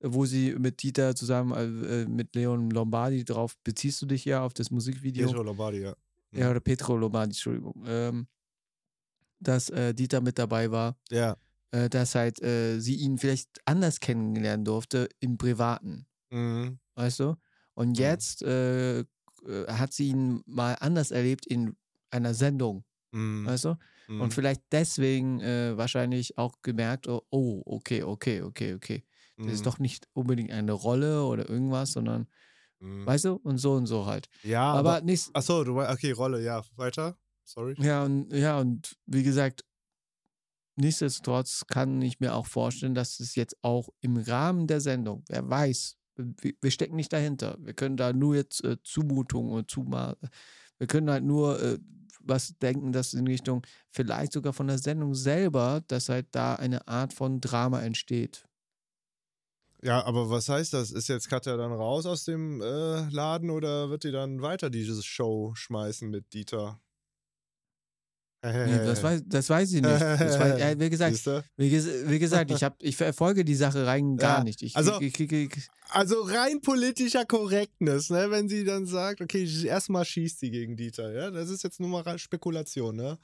[0.00, 4.44] wo sie mit Dieter zusammen, äh, äh, mit Leon Lombardi drauf, beziehst du dich ja
[4.44, 5.26] auf das Musikvideo?
[5.26, 5.96] Pietro Lombardi, ja.
[6.30, 7.82] Ja, oder Petro Lombardi, Entschuldigung.
[7.88, 8.28] Ähm,
[9.40, 11.36] dass äh, Dieter mit dabei war, Ja.
[11.72, 16.78] äh, dass halt äh, sie ihn vielleicht anders kennenlernen durfte im Privaten, Mhm.
[16.96, 17.36] weißt du?
[17.74, 17.98] Und Mhm.
[17.98, 19.04] jetzt äh,
[19.68, 21.76] hat sie ihn mal anders erlebt in
[22.10, 23.52] einer Sendung, Mhm.
[23.52, 23.76] weißt du?
[24.08, 24.18] Mhm.
[24.18, 29.04] Und vielleicht deswegen äh, wahrscheinlich auch gemerkt, oh, oh, okay, okay, okay, okay.
[29.42, 29.56] Das Mhm.
[29.56, 32.28] ist doch nicht unbedingt eine Rolle oder irgendwas, sondern,
[32.80, 33.08] Mhm.
[33.08, 34.28] weißt du, und so und so halt.
[34.42, 35.00] Ja, aber aber.
[35.02, 36.62] nicht, Achso, du okay, Rolle, ja.
[36.76, 37.16] Weiter.
[37.48, 37.74] Sorry.
[37.78, 39.64] Ja, und ja, und wie gesagt,
[40.76, 45.48] nichtsdestotrotz kann ich mir auch vorstellen, dass es jetzt auch im Rahmen der Sendung, wer
[45.48, 47.56] weiß, wir, wir stecken nicht dahinter.
[47.60, 50.16] Wir können da nur jetzt äh, Zumutungen und Zuma
[50.78, 51.78] wir können halt nur äh,
[52.20, 56.86] was denken, dass in Richtung vielleicht sogar von der Sendung selber, dass halt da eine
[56.86, 58.44] Art von Drama entsteht.
[59.82, 60.90] Ja, aber was heißt das?
[60.90, 65.00] Ist jetzt Katja dann raus aus dem äh, Laden oder wird die dann weiter diese
[65.02, 66.80] Show schmeißen mit Dieter?
[68.40, 70.00] Nee, das, weiß, das weiß ich nicht.
[70.00, 74.16] Weiß, ja, wie gesagt, wie, ges- wie gesagt, ich, hab, ich verfolge die Sache rein
[74.16, 74.62] gar Ja, nicht.
[74.62, 75.50] Ich, also- ich, ich,
[75.90, 78.30] Also rein politischer Korrektness, ne?
[78.30, 81.30] Wenn sie dann sagt, okay, erstmal schießt sie gegen Dieter, ja?
[81.32, 83.18] Das ist jetzt nur mal Spekulation, ne?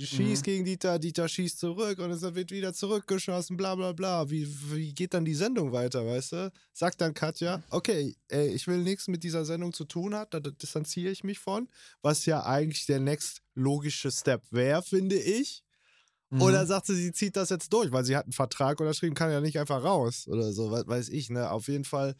[0.00, 0.44] Sie schießt Mhm.
[0.44, 4.30] gegen Dieter, Dieter schießt zurück und es wird wieder zurückgeschossen, bla bla bla.
[4.30, 6.52] Wie, wie geht dann die Sendung weiter, weißt du?
[6.72, 10.40] Sagt dann Katja, okay, ey, ich will nichts mit dieser Sendung zu tun haben, da
[10.40, 11.68] distanziere ich mich von,
[12.00, 15.64] was ja eigentlich der next logische Step wäre, finde ich.
[16.30, 16.42] Mhm.
[16.42, 19.30] Oder sagt sie, sie zieht das jetzt durch, weil sie hat einen Vertrag unterschrieben, kann
[19.32, 21.50] ja nicht einfach raus oder so, we- weiß ich, ne?
[21.50, 22.14] Auf jeden Fall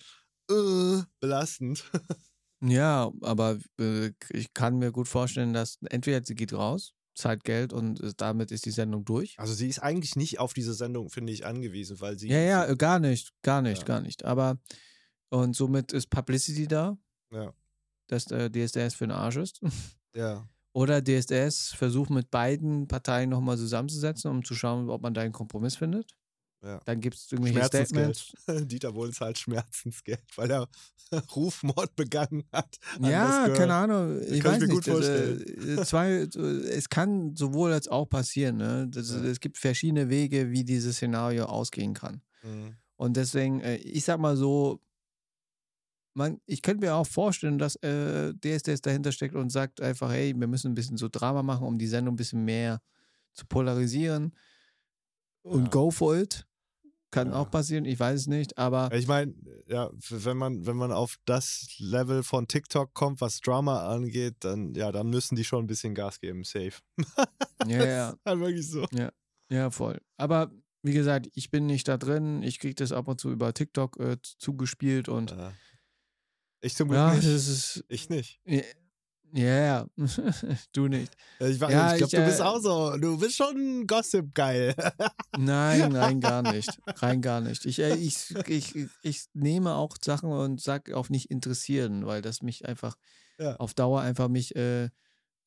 [0.51, 1.85] äh, belastend.
[2.63, 7.73] Ja, aber äh, ich kann mir gut vorstellen, dass entweder sie geht raus, zahlt Geld
[7.73, 9.39] und äh, damit ist die Sendung durch.
[9.39, 12.29] Also sie ist eigentlich nicht auf diese Sendung, finde ich, angewiesen, weil sie.
[12.29, 13.85] Ja, ja, äh, gar nicht, gar nicht, Ja.
[13.87, 14.25] gar nicht.
[14.25, 14.59] Aber
[15.31, 16.97] und somit ist Publicity da,
[17.33, 17.53] Ja,
[18.09, 19.61] dass der DSDS für den Arsch ist.
[20.15, 20.49] ja.
[20.73, 25.33] Oder DSDS versucht mit beiden Parteien nochmal zusammenzusetzen, um zu schauen, ob man da einen
[25.33, 26.15] Kompromiss findet.
[26.63, 26.79] Ja.
[26.85, 28.17] Dann gibt es irgendwelche Schmerzensgeld.
[28.17, 28.67] Statements.
[28.69, 30.69] Dieter Bohlen zahlt Schmerzensgeld, weil er
[31.35, 32.77] Rufmord begangen hat.
[33.01, 34.21] Ja, keine Ahnung.
[34.29, 34.85] Ich kann weiß ich mir nicht.
[34.85, 38.59] gut das, äh, zwei, äh, es kann sowohl als auch passieren.
[38.59, 38.87] Ne?
[38.91, 39.25] Das, Ja.
[39.25, 42.21] Es gibt verschiedene Wege, wie dieses Szenario ausgehen kann.
[42.43, 42.77] Mhm.
[42.97, 44.81] Und deswegen, äh, ich sag mal so,
[46.13, 50.35] man, ich könnte mir auch vorstellen, dass äh, DSDS dahinter steckt und sagt einfach, hey,
[50.39, 52.83] wir müssen ein bisschen so Drama machen, um die Sendung ein bisschen mehr
[53.33, 54.35] zu polarisieren.
[55.43, 55.71] Und Ja.
[55.71, 56.47] go for it.
[57.11, 57.35] Kann Ja.
[57.41, 59.35] auch passieren, ich weiß es nicht, aber Ich meine,
[59.67, 64.75] ja, wenn man, wenn man auf das Level von TikTok kommt, was Drama angeht, dann,
[64.75, 66.79] ja, dann müssen die schon ein bisschen Gas geben, safe.
[67.67, 68.87] ja, ja, ist halt wirklich so.
[69.51, 70.01] ja, voll.
[70.17, 72.43] Aber wie gesagt, ich bin nicht da drin.
[72.43, 75.53] Ich kriege das ab und zu über TikTok äh, zugespielt und Ja.
[76.63, 77.27] Ich zum Glück ja, nicht.
[77.27, 77.85] das ist.
[77.89, 78.39] Ich nicht.
[79.33, 79.87] Ja, ja,
[80.73, 81.13] du nicht.
[81.41, 82.97] Ich, war- Ja, ich glaube, ich, du bist äh, auch so.
[82.99, 84.75] Du bist schon Gossip geil.
[85.37, 86.81] Nein, nein, gar nicht.
[86.97, 87.65] Rein gar nicht.
[87.65, 92.43] Ich, äh, ich, ich, ich nehme auch Sachen und sag auf nicht interessieren, weil das
[92.43, 92.97] mich einfach
[93.39, 93.55] Ja.
[93.57, 94.91] auf Dauer einfach mich äh,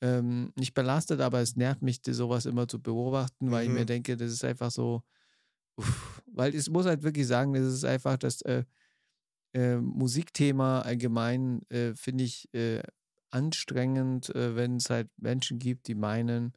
[0.01, 3.87] ähm, nicht belastet, aber es nervt mich, sowas immer zu beobachten, weil ich mir Mhm.
[3.87, 5.03] denke, das ist einfach so,
[5.77, 8.63] uff, weil es muss halt wirklich sagen, das ist einfach das äh,
[9.53, 12.81] äh, Musikthema allgemein, äh, finde ich äh,
[13.33, 16.53] anstrengend, äh, wenn es halt Menschen gibt, die meinen,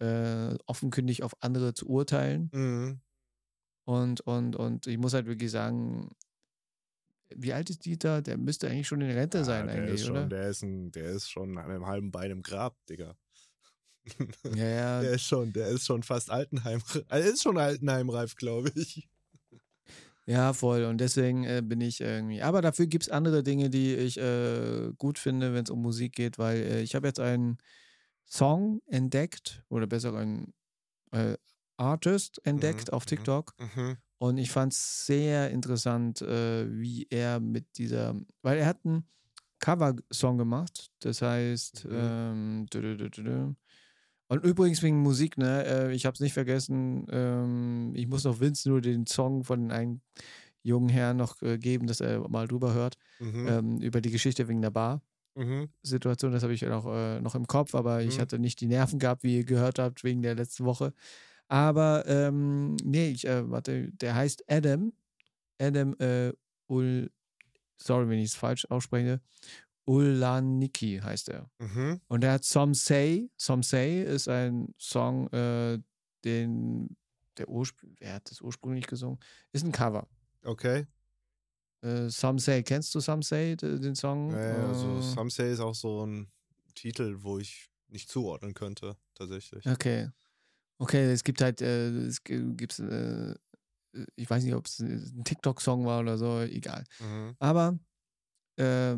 [0.00, 2.50] äh, offenkundig auf andere zu urteilen.
[2.52, 3.00] Mhm.
[3.84, 6.10] Und, und, und ich muss halt wirklich sagen,
[7.34, 8.22] wie alt ist Dieter?
[8.22, 10.26] Der müsste eigentlich schon in Rente sein, der eigentlich, ist schon, oder?
[10.26, 13.16] Der ist, ein, der ist schon an einem halben Bein im Grab, Digga.
[14.54, 15.00] Ja, ja.
[15.02, 16.80] Der ist schon, der ist schon fast Altenheim.
[17.08, 19.08] Er ist schon Altenheimreif, glaube ich.
[20.28, 20.84] Ja, voll.
[20.84, 22.42] Und deswegen äh, bin ich irgendwie.
[22.42, 26.12] Aber dafür gibt es andere Dinge, die ich äh, gut finde, wenn es um Musik
[26.14, 27.56] geht, weil äh, ich habe jetzt einen
[28.26, 30.52] Song entdeckt, oder besser einen
[31.12, 31.36] äh,
[31.78, 33.08] Artist entdeckt Mhm, auf mhm.
[33.08, 33.54] TikTok.
[33.58, 33.96] Mhm.
[34.18, 39.08] Und ich fand es sehr interessant, äh, wie er mit dieser, weil er hat einen
[39.60, 41.92] Cover-Song gemacht, das heißt, Mhm.
[41.92, 42.66] ähm,
[44.28, 48.40] und übrigens wegen Musik, ne, äh, ich habe es nicht vergessen, ähm, ich muss noch
[48.40, 50.00] Vince nur den Song von einem
[50.62, 53.58] jungen Herrn noch äh, geben, dass er mal drüber hört, Mhm.
[53.58, 55.02] ähm, über die Geschichte wegen der Bar-Situation,
[55.36, 55.68] Mhm.
[56.32, 58.20] das habe ich noch, äh, noch im Kopf, aber ich Mhm.
[58.20, 60.92] hatte nicht die Nerven gehabt, wie ihr gehört habt, wegen der letzten Woche.
[61.48, 64.92] Aber ähm, nee, ich, äh, warte, der heißt Adam.
[65.60, 66.32] Adam äh,
[66.68, 67.10] Ul,
[67.78, 69.20] sorry, wenn ich es falsch ausspreche.
[69.88, 71.50] Ulaniki heißt er.
[71.58, 72.00] Mhm.
[72.08, 73.30] Und er hat Some Say.
[73.36, 75.78] Some Say ist ein Song, äh,
[76.24, 76.96] den
[77.36, 79.18] der Ursprung, wer hat das ursprünglich gesungen?
[79.52, 80.08] Ist ein Cover.
[80.42, 80.86] Okay.
[81.82, 84.30] Äh, Some Say, kennst du Some Say, den Song?
[84.32, 86.30] Ja, ja, also Äh, Some Say ist auch so ein
[86.74, 89.66] Titel, wo ich nicht zuordnen könnte, tatsächlich.
[89.66, 90.10] Okay.
[90.78, 93.34] Okay, es gibt halt, äh, es gi- gibt's, äh,
[94.16, 96.84] ich weiß nicht, ob es ein TikTok-Song war oder so, egal.
[97.00, 97.34] Mhm.
[97.38, 97.78] Aber
[98.56, 98.96] äh,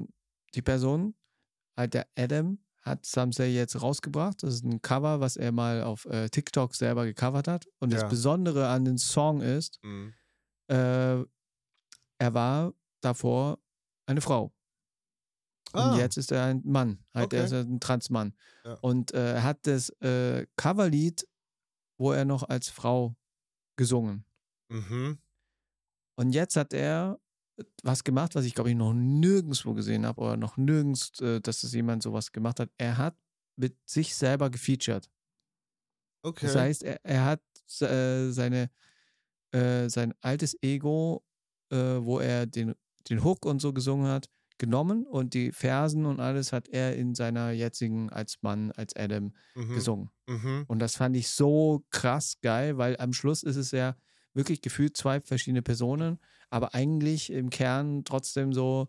[0.55, 1.15] die Person,
[1.77, 4.43] halt der Adam, hat Samsei jetzt rausgebracht.
[4.43, 7.67] Das ist ein Cover, was er mal auf äh, TikTok selber gecovert hat.
[7.79, 8.09] Und das Ja.
[8.09, 10.15] Besondere an dem Song ist, Mhm.
[10.69, 11.21] äh,
[12.19, 13.59] er war davor
[14.07, 14.53] eine Frau.
[15.73, 17.05] Und Ah, jetzt ist er ein Mann.
[17.15, 17.45] Halt, er Okay.
[17.45, 18.35] ist ein Transmann.
[18.65, 18.75] Ja.
[18.81, 21.29] Und äh, er hat das äh, Coverlied,
[21.99, 23.15] wo er noch als Frau
[23.77, 24.25] gesungen.
[24.69, 25.19] Mhm.
[26.17, 27.21] Und jetzt hat er
[27.83, 31.63] was gemacht, was ich glaube ich noch nirgendwo gesehen habe oder noch nirgends, äh, dass
[31.63, 32.71] es jemand sowas gemacht hat.
[32.79, 33.17] Er hat
[33.57, 35.11] mit sich selber gefeatured.
[36.23, 36.47] Okay.
[36.47, 37.43] Das heißt, er, er hat
[37.81, 38.71] äh, seine,
[39.53, 41.25] äh, sein altes Ego,
[41.71, 42.75] äh, wo er den,
[43.09, 47.15] den Hook und so gesungen hat, genommen und die Versen und alles hat er in
[47.15, 49.75] seiner jetzigen als Mann, als Adam mhm.
[49.75, 50.11] gesungen.
[50.29, 50.65] Mhm.
[50.69, 53.97] Und das fand ich so krass geil, weil am Schluss ist es ja
[54.35, 56.19] wirklich gefühlt zwei verschiedene Personen,
[56.51, 58.89] aber eigentlich im Kern trotzdem so,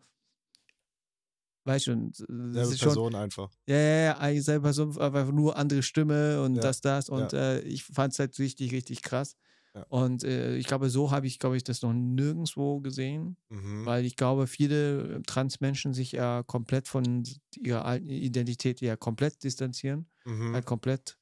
[1.66, 3.52] weißt du, das Selbe ist schon, Person einfach.
[3.68, 7.10] ja, ja, ja, selber Person, aber nur andere Stimme und Ja, das, das.
[7.10, 9.38] Und äh, ich fand es halt richtig, richtig krass.
[9.74, 9.86] Ja.
[9.90, 13.86] Und äh, ich glaube, so habe ich, glaube ich, das noch nirgendwo gesehen, Mhm.
[13.86, 17.24] weil ich glaube, viele äh, Transmenschen sich ja komplett von
[17.58, 20.54] ihrer alten Identität ja komplett distanzieren Mhm.
[20.54, 21.18] halt komplett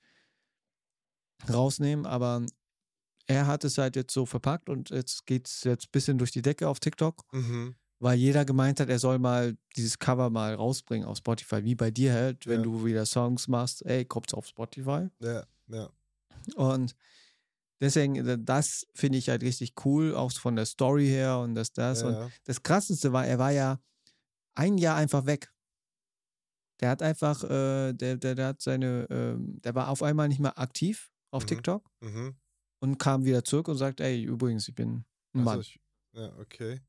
[1.50, 2.46] rausnehmen, aber
[3.30, 6.32] er hat es halt jetzt so verpackt und jetzt geht es jetzt ein bisschen durch
[6.32, 7.76] die Decke auf TikTok, Mhm.
[8.00, 11.92] weil jeder gemeint hat, er soll mal dieses Cover mal rausbringen auf Spotify, wie bei
[11.92, 12.64] dir halt, wenn Ja.
[12.64, 15.10] du wieder Songs machst, ey, kommt's auf Spotify.
[15.22, 15.90] Ja, ja.
[16.56, 16.96] Und
[17.82, 21.72] deswegen, äh, das finde ich halt richtig cool, auch von der Story her und das,
[21.74, 22.02] das.
[22.02, 22.30] ja, Und ja.
[22.46, 23.80] das Krasseste war, er war ja
[24.56, 25.52] ein Jahr einfach weg.
[26.82, 30.40] Der hat einfach, äh, der, der, der hat seine, ähm, der war auf einmal nicht
[30.40, 31.48] mehr aktiv auf Mhm.
[31.48, 32.36] TikTok Mhm.
[32.80, 35.60] Und kam wieder zurück und sagt, ey, übrigens, ich bin ein Also Mann.
[35.62, 35.80] ich,
[36.16, 36.80] ja, okay.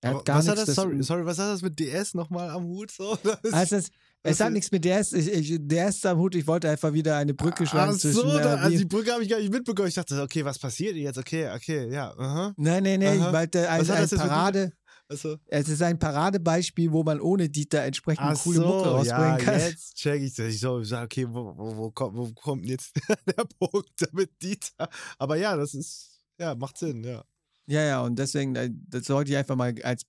[0.00, 0.60] er hat gar was nichts.
[0.60, 2.90] hat das, das- sorry, sorry, was hat das mit DS nochmal am Hut?
[2.90, 3.16] So?
[3.42, 3.90] Das Also es,
[4.24, 6.34] es hat also- nichts mit ist, ich, ich, ist am Hut.
[6.34, 8.28] Ich wollte einfach wieder eine Brücke schlagen Ach so, zwischen.
[8.28, 9.88] da, äh, also die Brücke habe ich gar nicht mitbekommen.
[9.88, 11.18] Ich dachte, okay, was passiert jetzt?
[11.18, 12.12] Okay, okay, ja.
[12.18, 12.52] Aha.
[12.56, 13.28] nein, nein, nein, Aha.
[13.28, 14.72] ich wollte ein, Was hat ein das jetzt mit- Parade.
[15.10, 19.24] Also, Es ist ein Paradebeispiel, wo man ohne Dieter entsprechend ach coole Mucke so, rausbringen
[19.24, 19.60] ja, kann.
[19.60, 20.46] jetzt check ich das.
[20.54, 22.92] Ich so, sag, okay, wo, wo, wo, kommt, wo kommt jetzt
[23.26, 24.88] der Punkt damit Dieter?
[25.18, 27.24] Aber ja, das ist, ja, macht Sinn, ja.
[27.66, 30.02] Ja, ja, und deswegen, äh, das sollte ich einfach mal als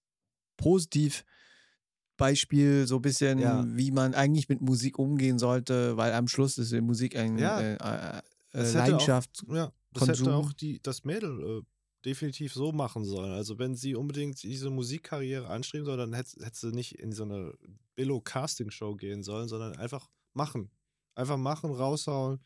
[0.57, 1.23] positiv
[2.17, 3.63] Beispiel so ein bisschen, Ja.
[3.67, 7.59] wie man eigentlich mit Musik umgehen sollte, weil am Schluss ist Musik eine Ja.
[7.61, 9.45] äh, äh, Das äh, hätte auch- Leidenschaft.
[9.47, 10.33] Ja, das hätte Konsum.
[10.33, 11.61] auch die, das Mädel äh,
[12.05, 13.31] definitiv so machen sollen.
[13.31, 17.23] Also wenn sie unbedingt diese Musikkarriere anstreben soll, dann hätte, hätte sie nicht in so
[17.23, 17.53] eine
[17.95, 20.71] Billo-Casting-Show gehen sollen, sondern einfach machen.
[21.15, 22.39] Einfach machen, raushauen.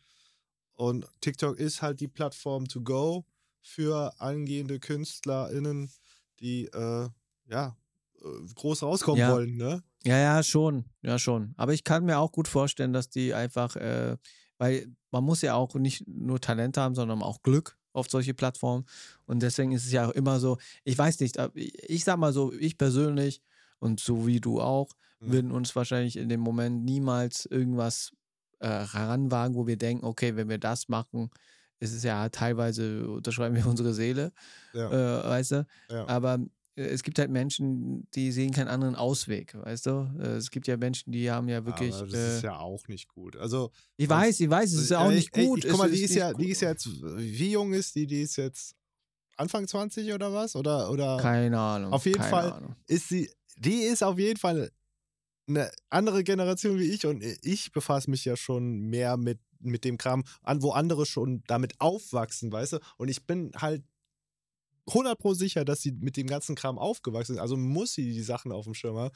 [0.73, 3.25] Und TikTok ist halt die Plattform to go
[3.61, 5.91] für angehende KünstlerInnen,
[6.39, 7.09] die äh,
[7.47, 7.77] ja
[8.21, 9.33] äh, groß rauskommen Ja.
[9.33, 9.83] wollen, ne?
[10.05, 11.53] Ja, ja, schon, ja, schon.
[11.55, 14.17] Aber ich kann mir auch gut vorstellen, dass die einfach, äh,
[14.57, 18.85] weil man muss ja auch nicht nur Talent haben, sondern auch Glück auf solche Plattformen.
[19.25, 22.51] Und deswegen ist es ja auch immer so, ich weiß nicht, ich sag mal so,
[22.53, 23.41] ich persönlich
[23.79, 25.31] und so wie du auch, Mhm.
[25.31, 28.11] würden uns wahrscheinlich in dem Moment niemals irgendwas
[28.59, 31.29] äh, heranwagen, wo wir denken, okay, wenn wir das machen,
[31.79, 34.31] ist es ja teilweise, unterschreiben wir unsere Seele,
[34.73, 34.89] Ja.
[34.91, 35.67] äh, weißt du?
[35.89, 36.05] ja.
[36.07, 36.39] Aber
[36.75, 40.11] es gibt halt Menschen, die sehen keinen anderen Ausweg, weißt du?
[40.19, 41.93] Äh, Es gibt ja Menschen, die haben ja wirklich.
[41.93, 43.35] Aber das äh, ist ja auch nicht gut.
[43.37, 45.65] Also ich weiß, ich weiß, es ist ja auch Ey, nicht ey, gut.
[45.67, 48.07] Guck mal, die ist, ja, die ist ja jetzt, wie jung ist die?
[48.07, 48.75] Die ist jetzt
[49.37, 50.55] Anfang 20 oder was?
[50.55, 51.93] Oder, oder Keine Ahnung.
[51.93, 52.75] Auf jeden Fall Ahnung.
[52.87, 54.71] ist sie, die ist auf jeden Fall
[55.47, 59.97] eine andere Generation wie ich und ich befasse mich ja schon mehr mit, mit dem
[59.97, 62.79] Kram, an, wo andere schon damit aufwachsen, weißt du?
[62.97, 63.83] Und ich bin halt
[64.87, 67.39] 100 pro sicher, dass sie mit dem ganzen Kram aufgewachsen ist.
[67.41, 69.15] Also muss sie die Sachen auf dem Schirm haben.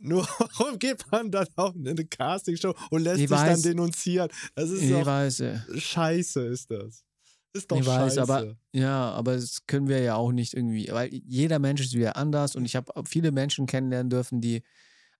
[0.00, 0.22] Nur
[0.58, 3.62] warum geht man dann auch in eine Castingshow und lässt Ich sich dann weiß.
[3.62, 4.30] denunzieren?
[4.54, 5.42] Das ist doch weiß,
[5.76, 7.04] scheiße, ist das.
[7.54, 8.22] Ist doch Ich weiß, scheiße.
[8.22, 12.16] aber- ja, aber das können wir ja auch nicht irgendwie, weil jeder Mensch ist wieder
[12.16, 14.62] anders und ich habe viele Menschen kennenlernen dürfen, die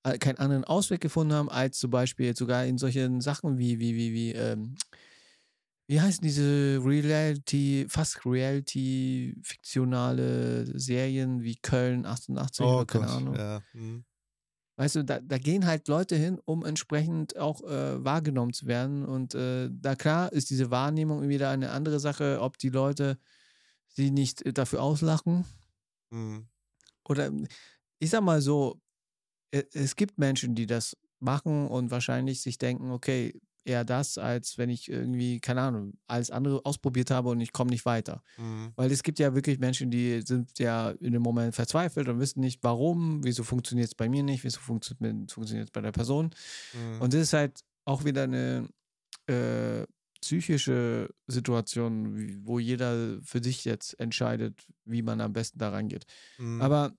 [0.04, 3.96] äh, keinen anderen Ausweg gefunden haben, als zum Beispiel sogar in solchen Sachen wie, wie,
[3.96, 4.76] wie, wie, ähm,
[5.88, 13.34] wie heißen diese Reality, fast Reality-fiktionale Serien wie Köln 88 oh oder keine Gott, Ahnung.
[13.34, 13.60] ja.
[13.72, 14.04] hm.
[14.76, 19.04] Weißt du, da, da gehen halt Leute hin, um entsprechend auch äh, wahrgenommen zu werden.
[19.04, 23.18] Und äh, da klar ist diese Wahrnehmung wieder eine andere Sache, ob die Leute
[23.88, 25.44] sie nicht äh, dafür auslachen.
[26.12, 26.46] Hm.
[27.08, 27.32] Oder
[27.98, 28.80] ich sag mal so,
[29.52, 34.58] e- es gibt Menschen, die das machen und wahrscheinlich sich denken, okay, eher das, als
[34.58, 38.22] wenn ich irgendwie, keine Ahnung, alles andere ausprobiert habe und ich komme nicht weiter.
[38.36, 38.72] Hm.
[38.74, 42.40] Weil es gibt ja wirklich Menschen, die sind ja in dem Moment verzweifelt und wissen
[42.40, 46.30] nicht, warum, wieso funktioniert es bei mir nicht, wieso funktio- funktioniert es bei der Person.
[46.72, 47.00] Hm.
[47.02, 48.68] Und das ist halt auch wieder eine
[49.26, 49.86] äh,
[50.20, 56.04] psychische Situation, wo jeder für sich jetzt entscheidet, wie man am besten da rangeht.
[56.36, 56.60] Hm.
[56.62, 56.92] Aber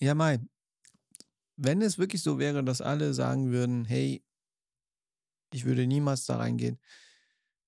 [0.00, 0.40] ja, Mai,
[1.56, 4.22] wenn es wirklich so wäre, dass alle sagen würden, hey,
[5.52, 6.78] ich würde niemals da reingehen,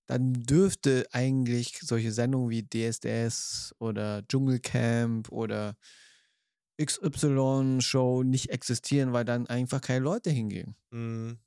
[0.07, 5.77] dann dürfte eigentlich solche Sendungen wie DSDS oder Dschungelcamp oder
[6.83, 10.77] XY-Show nicht existieren, weil dann einfach keine Leute hingehen.
[10.93, 11.38] Hm.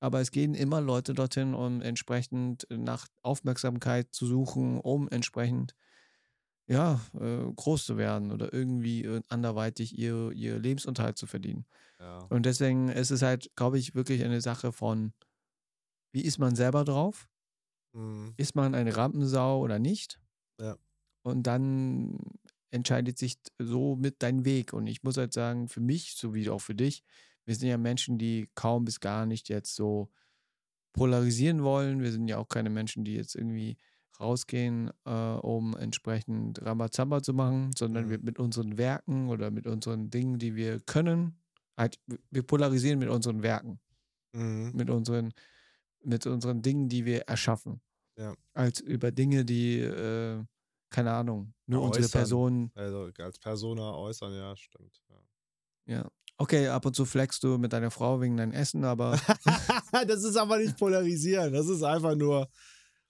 [0.00, 5.74] Aber es gehen immer Leute dorthin, um entsprechend nach Aufmerksamkeit zu suchen, um entsprechend
[6.68, 11.64] ja, äh, groß zu werden oder irgendwie äh, anderweitig ihr, ihr Lebensunterhalt zu verdienen.
[12.00, 12.18] Ja.
[12.28, 15.12] Und deswegen ist es halt, glaube ich, wirklich eine Sache von,
[16.16, 17.28] wie ist man selber drauf?
[17.94, 18.32] Hm.
[18.38, 20.18] Ist man eine Rampensau oder nicht?
[20.58, 20.76] Ja.
[21.22, 22.18] Und dann
[22.70, 24.72] entscheidet sich so mit dein Weg.
[24.72, 27.02] Und ich muss halt sagen, für mich, so wie auch für dich,
[27.44, 30.10] wir sind ja Menschen, die kaum bis gar nicht jetzt so
[30.94, 32.00] polarisieren wollen.
[32.02, 33.76] Wir sind ja auch keine Menschen, die jetzt irgendwie
[34.18, 38.10] rausgehen, äh, um entsprechend Rambazamba zu machen, sondern Mhm.
[38.10, 41.42] wir mit unseren Werken oder mit unseren Dingen, die wir können,
[41.76, 42.00] halt,
[42.30, 43.80] wir polarisieren mit unseren Werken,
[44.34, 44.72] Hm.
[44.74, 45.32] mit unseren,
[46.02, 47.80] mit unseren Dingen, die wir erschaffen.
[48.18, 48.34] Ja.
[48.54, 50.42] Als über Dinge, die, äh,
[50.90, 52.20] keine Ahnung, nur unsere Äußern.
[52.20, 55.02] Person, Also als Persona äußern, ja, stimmt.
[55.86, 55.94] Ja.
[55.94, 56.10] ja.
[56.38, 59.18] Okay, ab und zu flexst du mit deiner Frau wegen deinem Essen, aber.
[60.06, 62.48] das ist aber nicht polarisieren, das ist einfach nur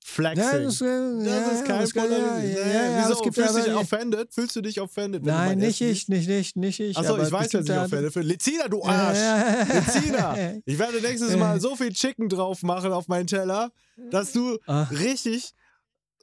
[0.09, 0.45] Flexing.
[0.45, 3.14] Ja, das, äh, Das ist kein das kann- ja, ja, Wieso?
[3.14, 4.33] es gibt Fühlst du dich offended?
[4.33, 5.25] Fühlst du dich offended?
[5.25, 6.97] Nein, nicht ich, nicht ich, nicht ich.
[6.97, 8.27] Achso, ich weiß, sich bestimmte offended fühlt.
[8.27, 9.19] Lezina, du Arsch!
[9.69, 10.37] Lezina!
[10.64, 13.73] Ich werde nächstes Mal so viel Chicken drauf machen auf meinen Teller,
[14.12, 15.53] dass du Ach, richtig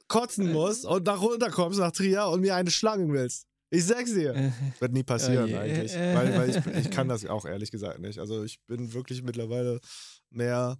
[0.08, 3.46] kotzen musst und nach runterkommst nach Trier und mir eine schlagen willst.
[3.68, 4.34] Ich sag's dir.
[4.80, 5.94] Wird nie passieren Oh eigentlich.
[5.94, 8.18] Weil, weil ich, ich kann das auch ehrlich gesagt nicht.
[8.18, 9.78] Also ich bin wirklich mittlerweile
[10.30, 10.78] mehr,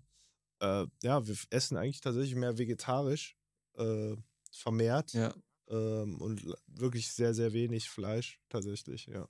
[0.60, 3.36] äh, ja, wir essen eigentlich tatsächlich mehr vegetarisch
[3.78, 4.14] äh,
[4.52, 5.32] vermehrt ja.
[5.68, 9.26] ähm, und wirklich sehr, sehr wenig Fleisch tatsächlich, ja.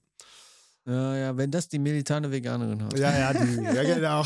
[0.87, 2.99] ja, ja, wenn das die militante Veganerin hat.
[2.99, 4.25] Ja, ja, die, ja genau.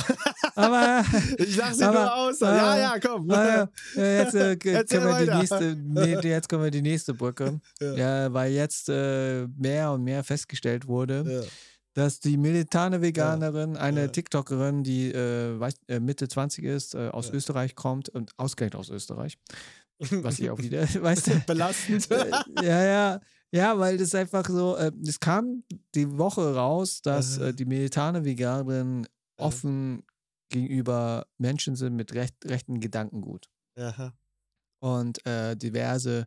[0.56, 1.04] aber
[1.38, 2.42] Ich sag sie aber- nur aus.
[2.42, 3.30] aber- ja, ja, komm.
[3.30, 5.38] Ja, jetzt, äh, können wir die weiter.
[5.38, 7.60] nächste, nee, jetzt kommen wir die nächste Brücke.
[7.80, 7.94] Ja.
[7.94, 8.32] Ja.
[8.32, 11.48] weil jetzt äh, mehr und mehr festgestellt wurde, Ja.
[11.94, 14.06] Dass die militane Veganerin, eine Ja.
[14.08, 17.34] TikTokerin, die äh, weiß, äh, Mitte 20 ist, äh, aus Ja.
[17.34, 19.36] Österreich kommt und ausgerechnet aus Österreich,
[19.98, 22.10] was ich auch wieder, weißt du, Belastend.
[22.10, 22.30] äh,
[22.62, 23.20] ja, ja,
[23.50, 28.24] ja, weil das einfach so, äh, es kam die Woche raus, dass äh, die militane
[28.24, 29.06] Veganerin
[29.38, 30.04] offen
[30.50, 33.48] gegenüber Menschen sind mit recht, rechten Gedankengut
[33.78, 34.12] Aha.
[34.80, 36.26] und äh, diverse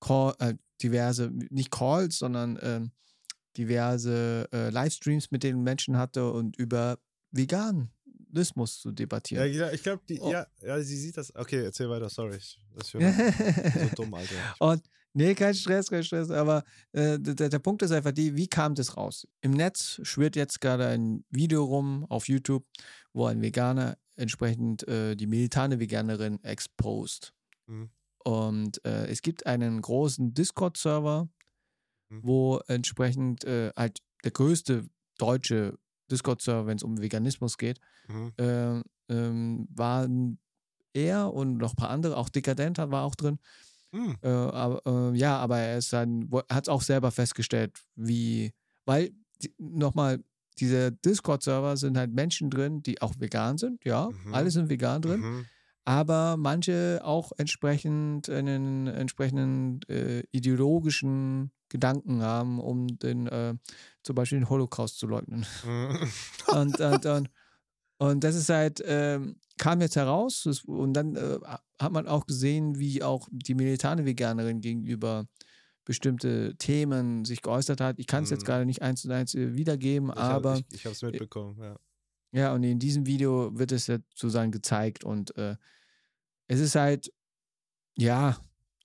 [0.00, 2.90] Call, äh, diverse, nicht Calls, sondern ähm,
[3.56, 6.98] diverse äh, Livestreams mit den Menschen hatte und über
[7.32, 9.46] Veganismus zu Ja, debattieren.
[9.50, 10.30] ich- ich glaube, Oh.
[10.30, 11.34] ja, ja, sie sieht das.
[11.34, 12.38] Okay, erzähl weiter, sorry.
[12.74, 14.34] Das ist so dumm, Alter.
[14.58, 14.82] Und
[15.14, 16.30] nee, kein Stress, kein Stress.
[16.30, 19.26] Aber äh, der, der Punkt ist einfach die, wie kam das raus?
[19.40, 22.64] Im Netz schwirrt jetzt gerade ein Video rum auf YouTube,
[23.12, 27.32] wo ein Veganer entsprechend äh, die militante Veganerin exposed.
[27.66, 27.90] Mhm.
[28.24, 31.28] Und äh, es gibt einen großen Discord-Server,
[32.12, 32.20] Mhm.
[32.22, 34.86] wo entsprechend äh, halt der größte
[35.18, 35.78] deutsche
[36.10, 38.32] Discord-Server, wenn es um Veganismus geht, Mhm.
[38.38, 40.38] äh, ähm, waren
[40.94, 43.38] er und noch ein paar andere, auch Dekadent war auch drin.
[43.92, 44.16] Mhm.
[44.22, 48.52] Äh, aber, äh, ja, aber er ist dann, hat es auch selber festgestellt, wie,
[48.86, 49.12] weil
[49.58, 50.22] nochmal,
[50.60, 54.34] diese Discord-Server sind halt Menschen drin, die auch vegan sind, ja, Mhm.
[54.34, 55.46] alle sind vegan drin, Mhm.
[55.84, 63.54] aber manche auch entsprechend einen entsprechenden äh, ideologischen Gedanken haben, um den, äh,
[64.02, 65.46] zum Beispiel den Holocaust zu leugnen.
[65.64, 65.98] Mhm.
[66.52, 67.30] Und, und, und,
[67.98, 71.38] und das ist halt, ähm, kam jetzt heraus das, und dann äh,
[71.80, 75.24] hat man auch gesehen, wie auch die militante Veganerin gegenüber
[75.84, 77.98] bestimmte Themen sich geäußert hat.
[77.98, 78.46] Ich kann es jetzt Mhm.
[78.46, 81.56] gerade nicht eins zu eins äh, wiedergeben, Ich aber Hab, ich ich habe es mitbekommen,
[81.60, 81.76] ja.
[82.32, 85.56] ja, und in diesem Video wird es ja sozusagen gezeigt und äh,
[86.48, 87.10] es ist halt,
[87.96, 88.36] ja,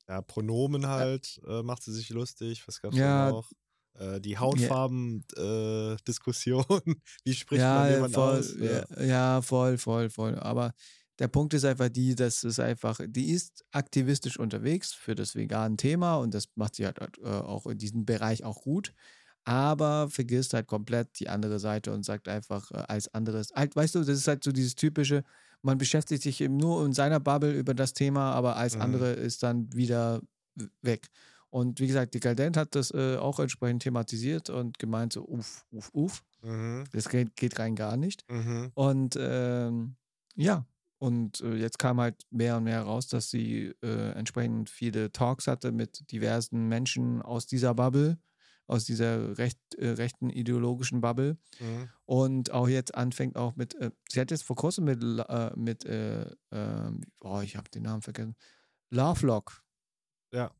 [0.08, 2.68] Ja, Pronomen halt, äh, macht sie sich lustig.
[2.68, 3.26] Was gab's Ja.
[3.26, 3.52] da noch?
[3.96, 6.66] Äh, die Hautfarben-Diskussion.
[7.26, 8.56] Wie spricht man ja, jemand voll, aus?
[8.58, 8.86] ja.
[9.04, 10.36] ja, voll, voll, voll.
[10.40, 10.74] Aber
[11.20, 15.78] der Punkt ist einfach die, dass es einfach, die ist aktivistisch unterwegs für das vegane
[15.78, 18.94] Thema und das macht sie halt äh, auch in diesem Bereich auch gut.
[19.46, 23.50] Aber vergisst halt komplett die andere Seite und sagt einfach äh, als anderes.
[23.56, 25.24] Halt, weißt du, das ist halt so dieses typische,
[25.68, 28.82] man beschäftigt sich eben nur in seiner Bubble über das Thema, aber als Mhm.
[28.82, 30.22] andere ist dann wieder
[30.82, 31.08] weg.
[31.50, 35.66] Und wie gesagt, die Galdent hat das äh, auch entsprechend thematisiert und gemeint so, uff,
[35.72, 36.86] uff, uff, Mhm.
[36.92, 38.24] das geht, geht rein gar nicht.
[38.30, 38.72] Mhm.
[38.76, 39.96] Und ähm,
[40.36, 40.66] ja,
[41.00, 45.48] und äh, jetzt kam halt mehr und mehr raus, dass sie äh, entsprechend viele Talks
[45.48, 48.18] hatte mit diversen Menschen aus dieser Bubble,
[48.68, 51.38] aus dieser recht, äh, rechten ideologischen Bubble.
[51.60, 51.90] Mhm.
[52.06, 55.86] Und auch jetzt anfängt auch mit, äh, sie hat jetzt vor kurzem mit, äh, mit
[57.22, 58.36] oh, ich habe den Namen vergessen,
[58.90, 59.64] Lovelock.
[60.32, 60.52] Ja.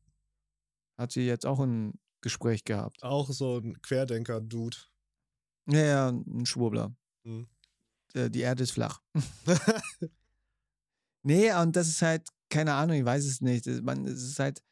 [0.96, 3.02] Hat sie jetzt auch ein Gespräch gehabt.
[3.02, 4.76] Auch so ein Querdenker-Dude.
[5.70, 6.94] Ja, ja, ein Schwurbler.
[7.24, 7.48] Mhm.
[8.14, 9.00] Äh, Die Erde ist flach.
[11.24, 13.66] Nee, und das ist halt, keine Ahnung, ich weiß es nicht.
[13.82, 14.62] Man, es ist halt,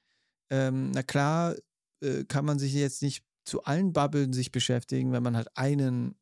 [0.48, 1.54] ähm, na klar,
[2.00, 6.16] äh, kann man sich jetzt nicht zu allen Bubblen sich beschäftigen, wenn man halt einen,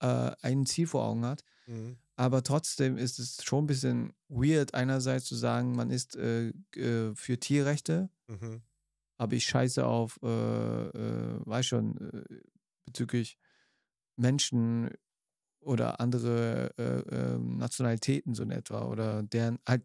[0.00, 1.44] äh, ein Ziel vor Augen hat.
[1.66, 1.98] Mhm.
[2.16, 7.14] Aber trotzdem ist es schon ein bisschen weird, einerseits zu sagen, man ist äh, äh,
[7.14, 8.62] für Tierrechte, Mhm.
[9.18, 12.40] aber ich scheiße auf, äh, äh, weiß schon, äh,
[12.86, 13.38] bezüglich
[14.16, 14.90] Menschen
[15.60, 19.82] oder andere äh, äh, Nationalitäten so in etwa oder deren halt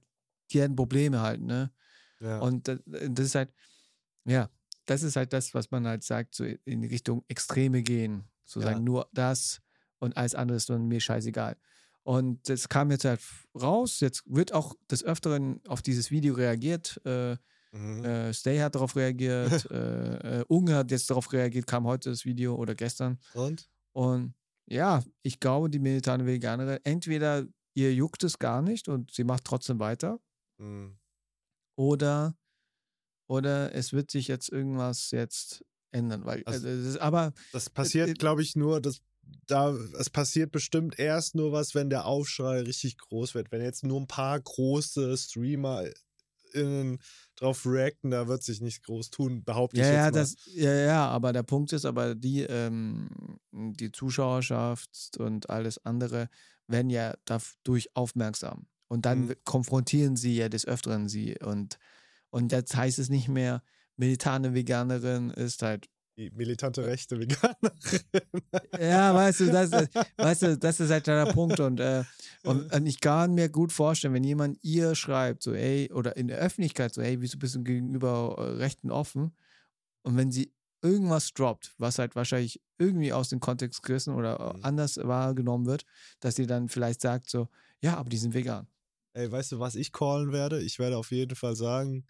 [0.53, 1.71] deren Probleme halt, ne?
[2.19, 2.39] Ja.
[2.39, 2.79] Und das
[3.25, 3.53] ist halt,
[4.25, 4.49] ja,
[4.89, 8.23] das ist halt das, was man halt sagt, so in Richtung Extreme gehen.
[8.43, 8.67] So Ja.
[8.67, 9.62] sagen, nur das
[9.99, 11.56] und alles andere ist mir scheißegal.
[12.04, 13.19] Und das kam jetzt halt
[13.60, 13.99] raus.
[13.99, 16.99] Jetzt wird auch des Öfteren auf dieses Video reagiert.
[17.06, 17.36] Äh,
[17.71, 18.04] mhm.
[18.04, 19.65] äh, Stay hat darauf reagiert.
[19.71, 23.19] äh, äh, Unge hat jetzt darauf reagiert, kam heute das Video oder gestern.
[23.36, 23.69] Und?
[23.91, 24.34] Und
[24.65, 29.43] ja, ich glaube, die militante Veganerin, entweder ihr juckt es gar nicht und sie macht
[29.45, 30.19] trotzdem weiter,
[30.58, 30.97] Mhm.
[31.75, 32.36] oder,
[33.29, 36.25] oder es wird sich jetzt irgendwas jetzt ändern.
[36.25, 39.01] Weil, Also- also, das ist, aber Das äh, passiert, glaube ich, nur, dass
[39.45, 43.51] da, es passiert bestimmt erst nur was, wenn der Aufschrei richtig groß wird.
[43.51, 45.84] Wenn jetzt nur ein paar große Streamer
[46.53, 46.97] innen
[47.36, 50.11] drauf reacten, da wird sich nichts groß tun, behaupte ja, ich jetzt ja, mal.
[50.11, 56.30] das, ja, ja, aber der Punkt ist aber die, ähm, die Zuschauerschaft und alles andere
[56.65, 58.65] werden ja dadurch aufmerksam.
[58.88, 59.36] Und dann Mhm.
[59.45, 61.38] konfrontieren sie ja des Öfteren sie.
[61.39, 61.77] Und,
[62.30, 63.61] und jetzt heißt es nicht mehr,
[63.97, 67.71] militante Veganerin ist halt Die militante rechte Veganerin.
[68.80, 71.59] Ja, weißt du, das, ist- weißt du, das ist halt der Punkt.
[71.59, 72.03] Und, äh,
[72.43, 76.27] und, und ich kann mir gut vorstellen, wenn jemand ihr schreibt, so, ey, oder in
[76.27, 79.36] der Öffentlichkeit, so, ey, wieso bist du gegenüber äh, Rechten offen?
[80.03, 80.51] Und wenn sie
[80.82, 84.65] irgendwas droppt, was halt wahrscheinlich irgendwie aus dem Kontext gerissen oder äh, Mhm.
[84.65, 85.86] anders wahrgenommen wird,
[86.21, 87.49] dass sie dann vielleicht sagt, so,
[87.82, 88.67] ja, aber die sind vegan.
[89.20, 90.61] Ey, weißt du, was ich callen werde?
[90.61, 92.05] Ich werde auf jeden Fall sagen,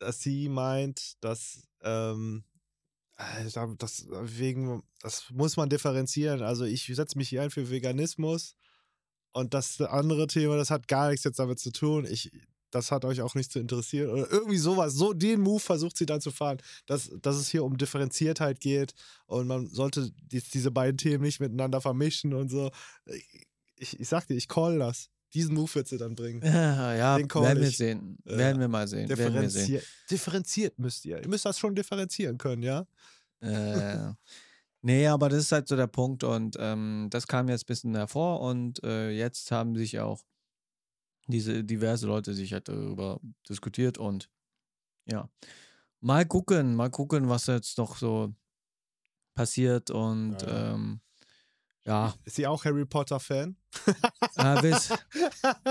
[0.00, 2.42] dass sie meint, dass ähm,
[3.14, 6.42] Alter, das wegen, das muss man differenzieren.
[6.42, 8.56] Also ich setze mich hier ein für Veganismus
[9.30, 12.06] und das andere Thema, das hat gar nichts jetzt damit zu tun.
[12.10, 12.32] Ich,
[12.72, 14.94] das hat euch auch nicht zu interessieren oder irgendwie sowas.
[14.94, 18.94] So den Move versucht sie dann zu fahren, dass, dass es hier um Differenziertheit geht
[19.26, 22.72] und man sollte die, diese beiden Themen nicht miteinander vermischen und so.
[23.76, 25.08] Ich, ich dir, ich call das.
[25.34, 26.40] Diesen Move wird sie dann bringen.
[26.42, 28.18] Ja, ja Den werden wir sehen.
[28.24, 28.38] Ja.
[28.38, 29.08] Werden wir mal sehen.
[29.08, 29.66] Werden wir sehen.
[29.66, 31.20] Differenziert, differenziert müsst ihr.
[31.22, 32.86] Ihr müsst das schon differenzieren können, ja?
[33.40, 34.12] Äh,
[34.82, 37.94] nee, aber das ist halt so der Punkt und ähm, das kam jetzt ein bisschen
[37.94, 40.24] hervor und äh, jetzt haben sich auch
[41.26, 44.30] diese diverse Leute sich halt darüber diskutiert und
[45.06, 45.28] ja,
[46.00, 48.34] mal gucken, mal gucken, was jetzt noch so
[49.34, 50.74] passiert und Ja.
[50.74, 51.00] ähm,
[51.88, 53.56] ja, Ist sie auch Harry Potter-Fan?
[54.36, 54.90] äh, willst,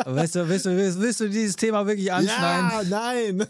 [0.05, 2.69] willst, du, willst, du, willst, du dieses Thema wirklich anschneiden?
[2.69, 3.47] Ja, nein!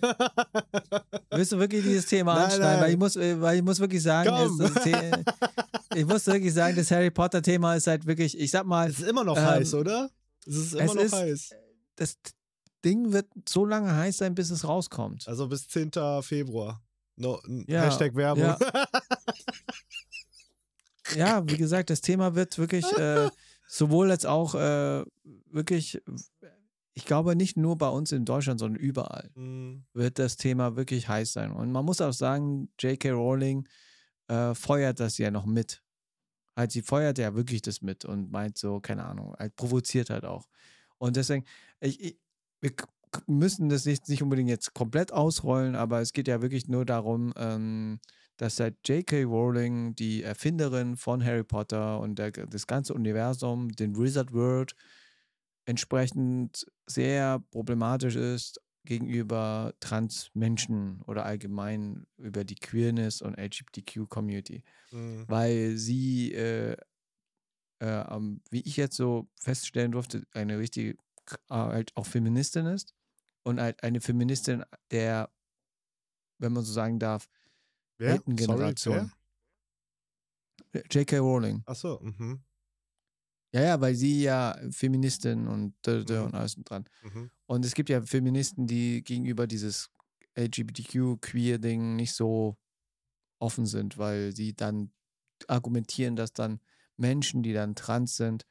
[1.31, 2.73] Willst du wirklich dieses Thema Nein, anschneiden?
[2.75, 2.91] Weil nein.
[2.91, 5.23] ich muss, äh, weil ich muss wirklich sagen, das The-
[5.95, 8.99] ich muss wirklich sagen, das Harry Potter Thema ist halt wirklich, ich sag mal, Es
[8.99, 10.09] ist immer noch Ähm, heiß, oder?
[10.45, 11.49] Es ist immer es noch ist- heiß.
[11.95, 12.17] das
[12.85, 15.27] Ding wird so lange heiß sein, bis es rauskommt.
[15.27, 15.91] Also bis 10.
[16.21, 16.81] Februar.
[17.19, 18.43] No, Ja, Hashtag Werbung.
[18.43, 18.57] ja.
[21.15, 23.29] Ja, wie gesagt, das Thema wird wirklich äh,
[23.67, 25.03] sowohl als auch äh,
[25.51, 26.01] wirklich,
[26.93, 31.07] ich glaube nicht nur bei uns in Deutschland, sondern überall Mm, wird das Thema wirklich
[31.07, 31.51] heiß sein.
[31.51, 33.11] Und man muss auch sagen, J.K.
[33.11, 33.67] Rowling
[34.27, 35.83] äh, feuert das ja noch mit.
[36.55, 40.25] Halt, sie feuert ja wirklich das mit und meint so, keine Ahnung, halt provoziert halt
[40.25, 40.47] auch.
[40.97, 41.45] Und deswegen,
[41.79, 42.19] ich, ich,
[42.61, 42.71] wir
[43.27, 47.33] müssen das nicht, nicht unbedingt jetzt komplett ausrollen, aber es geht ja wirklich nur darum,
[47.37, 47.99] ähm,
[48.37, 49.23] dass halt J.K.
[49.23, 54.75] Rowling, die Erfinderin von Harry Potter und der, das ganze Universum, den Wizard World,
[55.65, 65.75] entsprechend sehr problematisch ist gegenüber Transmenschen oder allgemein über die Queerness und LGBTQ-Community mm, weil
[65.75, 66.77] sie, äh,
[67.79, 68.19] äh,
[68.49, 70.95] wie ich jetzt so feststellen durfte, eine richtige, äh,
[71.49, 72.95] halt auch Feministin ist
[73.43, 75.29] und halt eine Feministin der,
[76.39, 77.27] wenn man so sagen darf,
[77.97, 78.13] wer?
[78.13, 79.11] alten Sorry, Generation.
[80.73, 80.83] wer?
[80.91, 81.17] J.K.
[81.19, 81.63] Rowling.
[81.65, 82.43] Achso, mhm.
[83.53, 86.25] Ja, ja, weil sie ja Feministin und Mhm.
[86.25, 86.85] und alles dran.
[87.01, 87.31] Mhm.
[87.47, 89.89] Und es gibt ja Feministen, die gegenüber dieses
[90.37, 92.57] LGBTQ-Queer-Ding nicht so
[93.39, 94.91] offen sind, weil sie dann
[95.47, 96.59] argumentieren, dass dann
[96.97, 98.45] Menschen, die dann trans sind,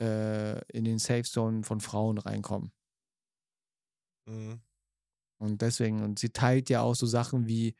[0.00, 2.72] äh, in den Safe Zone von Frauen reinkommen.
[4.26, 4.60] Mhm.
[5.38, 7.76] Und deswegen, und sie teilt ja auch so Sachen wie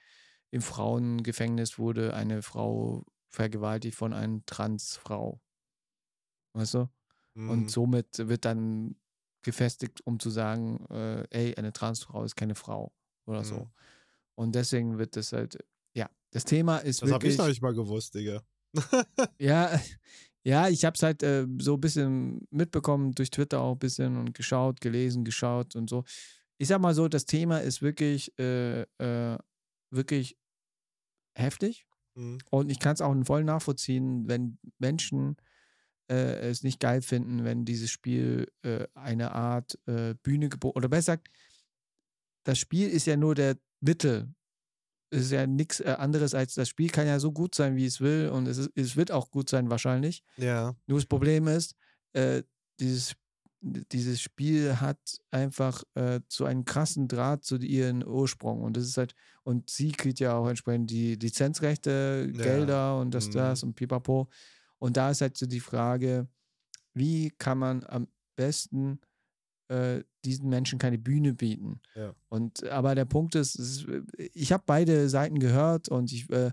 [0.50, 5.40] im Frauengefängnis wurde eine Frau vergewaltigt von einer Transfrau.
[6.54, 6.88] Weißt du?
[7.34, 7.50] Mhm.
[7.50, 8.96] Und somit wird dann
[9.42, 12.92] gefestigt, um zu sagen, äh, ey, eine Transfrau ist keine Frau
[13.26, 13.56] oder so.
[13.56, 13.70] Mhm.
[14.34, 15.58] Und deswegen wird das halt,
[15.94, 18.42] ja, das Thema ist Das habe ich wirklich, noch nicht mal gewusst, Digga.
[19.38, 19.80] ja,
[20.44, 24.16] ja, ich habe es halt äh, so ein bisschen mitbekommen, durch Twitter auch ein bisschen
[24.16, 26.04] und geschaut, gelesen, geschaut und so.
[26.58, 29.38] Ich sag mal so, das Thema ist wirklich, äh, äh,
[29.90, 30.36] wirklich
[31.34, 31.86] heftig.
[32.14, 32.38] Mhm.
[32.50, 35.36] Und ich kann es auch voll nachvollziehen, wenn Menschen
[36.10, 40.88] äh, es nicht geil finden, wenn dieses Spiel äh, eine Art äh, Bühne geboten oder
[40.88, 41.28] besser gesagt,
[42.44, 44.34] das Spiel ist ja nur der Mittel.
[45.10, 47.86] Es ist ja nichts äh, anderes als das Spiel kann ja so gut sein, wie
[47.86, 50.22] es will und es, ist, es wird auch gut sein wahrscheinlich.
[50.36, 50.74] Ja.
[50.86, 51.74] Nur das Problem ist,
[52.12, 52.42] äh,
[52.80, 53.14] dieses,
[53.60, 54.98] dieses Spiel hat
[55.30, 58.62] einfach äh, so einen krassen Draht zu ihren Ursprung.
[58.62, 62.42] Und das ist halt, und sie kriegt ja auch entsprechend die Lizenzrechte, Ja.
[62.42, 63.32] Gelder und das, Mhm.
[63.32, 64.28] das und pipapo.
[64.78, 66.28] Und da ist halt so die Frage,
[66.94, 68.06] wie kann man am
[68.36, 69.00] besten
[69.68, 71.80] äh, diesen Menschen keine Bühne bieten?
[71.94, 72.14] Ja.
[72.28, 73.86] Und aber der Punkt ist, ist
[74.34, 76.52] ich habe beide Seiten gehört und ich äh,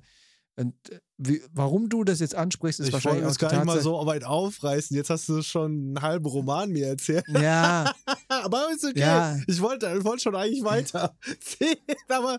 [0.58, 3.54] und äh, wie, warum du das jetzt ansprichst, ist Ich wahrscheinlich wollte es die gar
[3.54, 4.96] nicht mal so weit aufreißen.
[4.96, 7.26] Jetzt hast du schon einen halben Roman mir erzählt.
[7.28, 7.94] Ja,
[8.28, 9.00] aber ist okay.
[9.00, 9.38] Ja.
[9.48, 11.16] Ich wollte ich wollte schon eigentlich weiter.
[12.10, 12.38] aber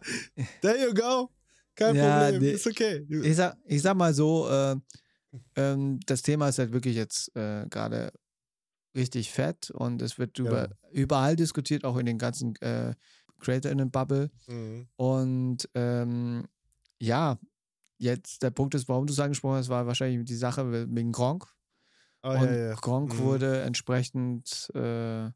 [0.60, 1.30] there you go.
[1.74, 2.42] Kein Ja, Problem.
[2.42, 2.52] nee.
[2.52, 3.06] Ist okay.
[3.08, 4.76] ich sag, ich sag mal so, äh,
[5.56, 8.12] ähm, das Thema ist halt wirklich jetzt äh, gerade
[8.94, 12.94] richtig fett und es wird über, überall diskutiert, auch in den ganzen äh,
[13.40, 14.30] CreatorInnen-Bubble.
[14.46, 14.88] Mhm.
[14.96, 16.44] Und ähm,
[16.98, 17.38] ja,
[17.98, 21.46] jetzt der Punkt ist, warum du es angesprochen hast, war wahrscheinlich die Sache wegen Gronk.
[22.22, 22.74] Oh, und ja, ja.
[22.74, 23.18] Gronk Mhm.
[23.18, 25.30] wurde entsprechend, äh,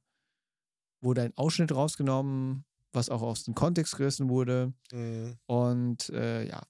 [1.00, 4.72] wurde ein Ausschnitt rausgenommen, was auch aus dem Kontext gerissen wurde.
[4.92, 5.38] Mhm.
[5.46, 6.62] Und äh, ja,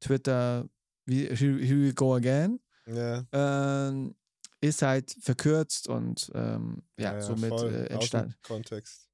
[0.00, 0.68] Twitter,
[1.06, 3.24] wie, here, here we go again, Ja.
[3.32, 4.14] ähm,
[4.60, 7.72] ist halt verkürzt und ähm, ja, somit voll.
[7.72, 8.34] äh, entstanden.
[8.42, 9.08] Kontext.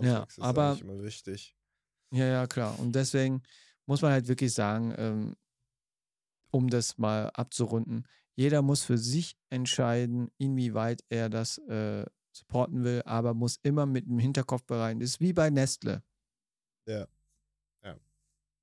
[0.00, 1.54] Ja, Kontext ist aber- immer wichtig.
[2.10, 2.78] Ja, ja, klar.
[2.80, 3.42] Und deswegen
[3.88, 5.36] muss man halt wirklich sagen, ähm,
[6.50, 13.02] um das mal abzurunden, jeder muss für sich entscheiden, inwieweit er das äh, supporten will,
[13.04, 15.00] aber muss immer mit dem Hinterkopf bereiten.
[15.00, 16.02] Das ist wie bei Nestle.
[16.86, 17.06] Ja.
[17.84, 17.98] Ja.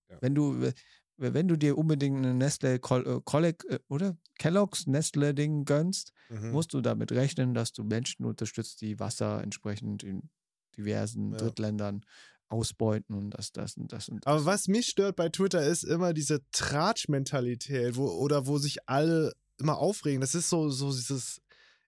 [0.10, 0.18] Ja.
[0.22, 0.72] Wenn du,
[1.18, 6.52] wenn du dir unbedingt eine Nestle Col äh, äh, oder Kellogg's Nestle-Ding gönnst, Mhm.
[6.52, 10.30] musst du damit rechnen, dass du Menschen unterstützt, die Wasser entsprechend in
[10.78, 11.38] diversen Ja.
[11.38, 12.06] Drittländern
[12.50, 14.32] ausbeuten und das, das und das und das.
[14.32, 19.34] Aber was mich stört bei Twitter ist immer diese Tratsch-Mentalität, wo, oder wo sich alle
[19.58, 20.22] immer aufregen.
[20.22, 21.42] Das ist so, so dieses,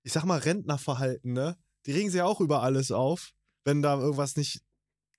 [0.03, 1.57] ich sag mal, Rentnerverhalten, ne?
[1.85, 3.31] Die regen sich auch über alles auf,
[3.63, 4.61] wenn da irgendwas nicht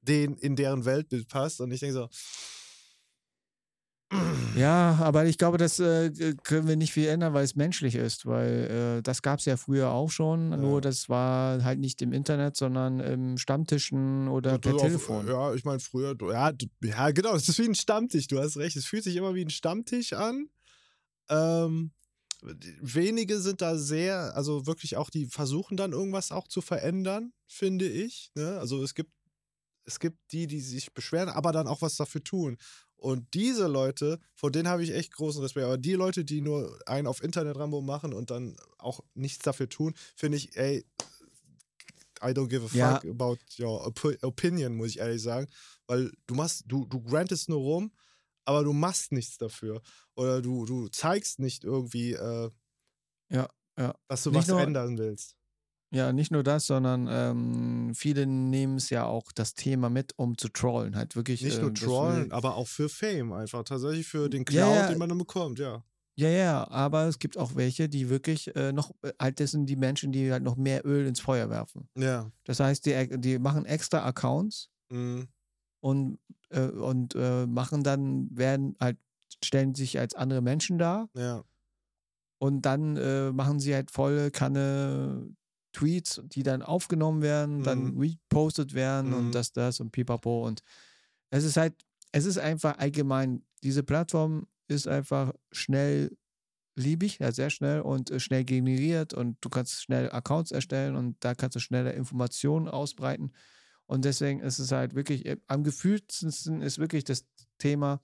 [0.03, 1.61] den, in deren Weltbild passt.
[1.61, 2.09] Und ich denke so,
[4.57, 6.11] Ja, aber ich glaube, das äh,
[6.43, 9.57] können wir nicht viel ändern, weil es menschlich ist, weil äh, das gab es ja
[9.59, 10.57] früher auch schon, Ja.
[10.57, 15.29] nur das war halt nicht im Internet, sondern im Stammtischen oder du per auf- Telefon.
[15.29, 16.53] Ja, ich meine, früher, ja,
[16.83, 18.77] ja, genau, es ist wie ein Stammtisch, du hast recht.
[18.77, 20.49] Es fühlt sich immer wie ein Stammtisch an.
[21.29, 21.93] Ähm,
[22.81, 27.87] wenige sind da sehr, also wirklich auch, die versuchen dann irgendwas auch zu verändern, finde
[27.87, 28.31] ich.
[28.35, 28.59] Ne?
[28.59, 29.13] Also es gibt,
[29.85, 32.57] es gibt die, die sich beschweren, aber dann auch was dafür tun.
[32.99, 35.65] Und diese Leute, vor denen habe ich echt großen Respekt.
[35.65, 39.95] Aber die Leute, die nur einen auf Internet-Rambo machen und dann auch nichts dafür tun,
[40.17, 40.85] finde ich, ey,
[42.21, 42.95] I don't give a Ja.
[43.01, 45.47] fuck about your opi- opinion, muss ich ehrlich sagen.
[45.87, 47.93] Weil du machst, du, du grantest nur rum,
[48.45, 49.81] aber du machst nichts dafür.
[50.17, 52.51] Oder du, du zeigst nicht irgendwie, äh,
[53.31, 53.95] Ja, ja.
[54.09, 55.37] dass du Nicht was ändern willst.
[55.91, 60.37] Ja, nicht nur das, sondern ähm, viele nehmen es ja auch das Thema mit, um
[60.37, 60.97] zu trollen.
[60.97, 61.43] Halt wirklich.
[61.43, 63.65] Nicht äh, nur trollen, aber auch für Fame einfach.
[63.65, 64.89] Tatsächlich für den Cloud, Ja, ja.
[64.89, 65.83] den man dann bekommt, ja.
[66.17, 69.67] Ja, ja, aber es gibt auch welche, die wirklich äh, noch, äh, halt, das sind
[69.67, 71.89] die Menschen, die halt noch mehr Öl ins Feuer werfen.
[71.97, 72.31] Ja.
[72.45, 75.29] Das heißt, die, die machen extra Accounts Mhm.
[75.81, 76.19] und,
[76.51, 78.99] äh, und äh, machen dann, werden halt,
[79.45, 81.45] stellen sich als andere Menschen dar Ja.
[82.39, 85.29] und dann äh, machen sie halt volle Kanne
[85.73, 88.01] Tweets, die dann aufgenommen werden, dann Mhm.
[88.01, 89.19] repostet werden Mhm.
[89.19, 90.63] und das, das und pipapo und
[91.31, 91.75] es ist halt,
[92.13, 96.17] es ist einfach allgemein, diese Plattform ist einfach schnell
[96.77, 101.17] liebig, ja, sehr schnell und äh, schnell generiert und du kannst schnell Accounts erstellen und
[101.21, 103.33] da kannst du schneller Informationen ausbreiten
[103.87, 107.27] und deswegen ist es halt wirklich, äh, am gefühltesten ist wirklich das
[107.59, 108.03] Thema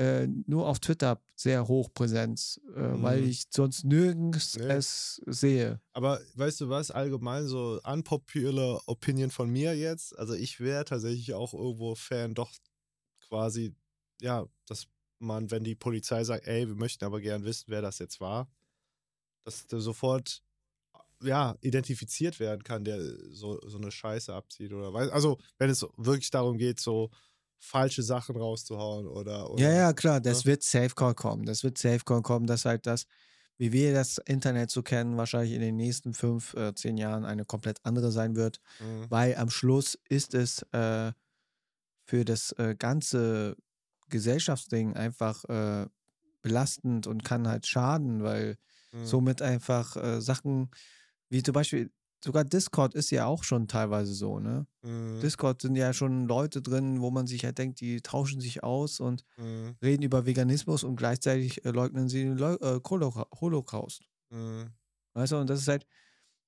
[0.00, 3.28] äh, nur auf Twitter sehr hoch Präsenz, äh, weil Mhm.
[3.28, 4.68] ich sonst nirgends Nee.
[4.68, 5.80] es sehe.
[5.92, 10.16] Aber weißt du was, allgemein so unpopular Opinion von mir jetzt.
[10.18, 12.50] Also ich wäre tatsächlich auch irgendwo Fan, doch
[13.28, 13.74] quasi,
[14.20, 14.86] ja, dass
[15.18, 18.48] man, wenn die Polizei sagt, ey, wir möchten aber gern wissen, wer das jetzt war,
[19.44, 20.42] dass der sofort
[21.22, 23.00] ja, identifiziert werden kann, der
[23.32, 25.10] so, so eine Scheiße abzieht oder weiß.
[25.10, 27.10] Also, wenn es wirklich darum geht, so
[27.60, 29.50] falsche Sachen rauszuhauen oder.
[29.50, 30.46] oder Ja, ja, klar, das Ja.
[30.46, 31.44] wird Safecall kommen.
[31.44, 33.06] Das wird Safecall kommen, dass halt das,
[33.58, 37.44] wie wir das Internet so kennen, wahrscheinlich in den nächsten fünf, äh, zehn Jahren eine
[37.44, 38.60] komplett andere sein wird.
[38.80, 39.10] Mhm.
[39.12, 41.12] weil am Schluss ist es äh,
[42.06, 43.56] für das äh, ganze
[44.10, 45.86] Gesellschaftsding einfach äh,
[46.42, 48.56] belastend und kann halt schaden, weil
[48.92, 49.20] Mhm.
[49.20, 50.70] somit einfach äh, Sachen
[51.30, 51.92] wie zum Beispiel,
[52.24, 54.66] sogar Discord ist ja auch schon teilweise so, ne?
[54.82, 55.20] Mhm.
[55.20, 59.00] Discord sind ja schon Leute drin, wo man sich halt denkt, die tauschen sich aus
[59.00, 59.76] und Mhm.
[59.82, 64.02] reden über Veganismus und gleichzeitig äh, leugnen sie den Leu äh, Holo- Holocaust.
[64.30, 64.70] Mhm.
[65.14, 65.86] Weißt du, und das ist halt,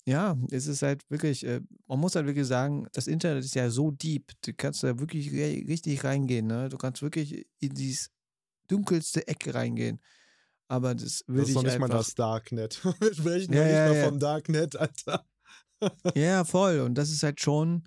[0.06, 3.70] ja, es ist halt wirklich, äh, man muss halt wirklich sagen, das Internet ist ja
[3.70, 6.68] so deep, du kannst da wirklich re- richtig reingehen, ne?
[6.68, 8.08] Du kannst wirklich in dieses
[8.68, 10.00] dunkelste Ecke reingehen.
[10.68, 12.82] Aber das würde Das ist ich nicht mal das Darknet.
[13.00, 14.08] Wir sprechen Ja, noch nicht ja, mal ja.
[14.08, 15.26] vom Darknet, Alter.
[16.16, 16.80] Ja, voll.
[16.80, 17.84] Und das ist halt schon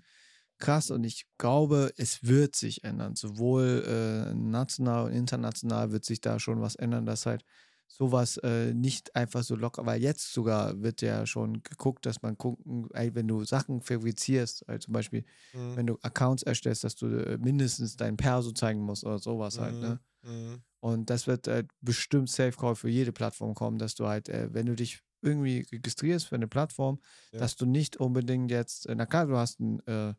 [0.58, 0.90] krass.
[0.90, 3.16] Und ich glaube, es wird sich ändern.
[3.16, 3.84] Sowohl
[4.32, 7.44] äh, national und international wird sich da schon was ändern, dass halt
[7.88, 12.36] sowas äh, nicht einfach so locker, weil jetzt sogar wird ja schon geguckt, dass man
[12.38, 15.76] gucken, ey, wenn du Sachen verifizierst, also zum Beispiel, Mhm.
[15.76, 19.80] wenn du Accounts erstellst, dass du äh, mindestens dein Perso zeigen musst oder sowas halt,
[19.80, 20.00] ne?
[20.22, 20.62] Mhm.
[20.80, 24.52] Und das wird äh, bestimmt Safe Call für jede Plattform kommen, dass du halt, äh,
[24.52, 27.00] wenn du dich irgendwie registrierst für eine Plattform,
[27.32, 27.40] Ja.
[27.40, 30.14] dass du nicht unbedingt jetzt, äh, na klar, du hast einen äh,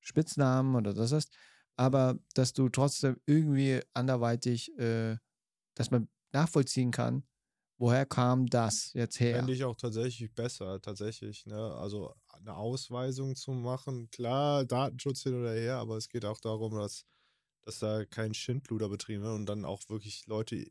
[0.00, 1.32] Spitznamen oder das heißt,
[1.76, 5.16] aber dass du trotzdem irgendwie anderweitig äh,
[5.74, 7.24] dass man nachvollziehen kann,
[7.78, 9.36] woher kam das jetzt her.
[9.38, 11.46] Fände ich auch tatsächlich besser, tatsächlich.
[11.46, 11.56] Ne?
[11.76, 16.76] Also eine Ausweisung zu machen, klar, Datenschutz hin oder her, aber es geht auch darum,
[16.76, 17.04] dass,
[17.64, 20.66] dass da kein Schindluder betrieben wird und dann auch wirklich Leute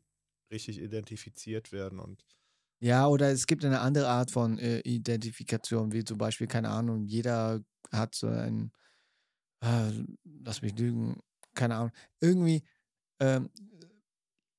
[0.52, 2.24] richtig identifiziert werden und
[2.80, 7.06] Ja, oder es gibt eine andere Art von äh, Identifikation, wie zum Beispiel, keine Ahnung,
[7.06, 7.60] jeder
[7.92, 8.70] hat so ein,
[9.62, 9.92] äh,
[10.24, 11.20] lass mich lügen,
[11.54, 12.64] keine Ahnung, irgendwie
[13.20, 13.50] ähm,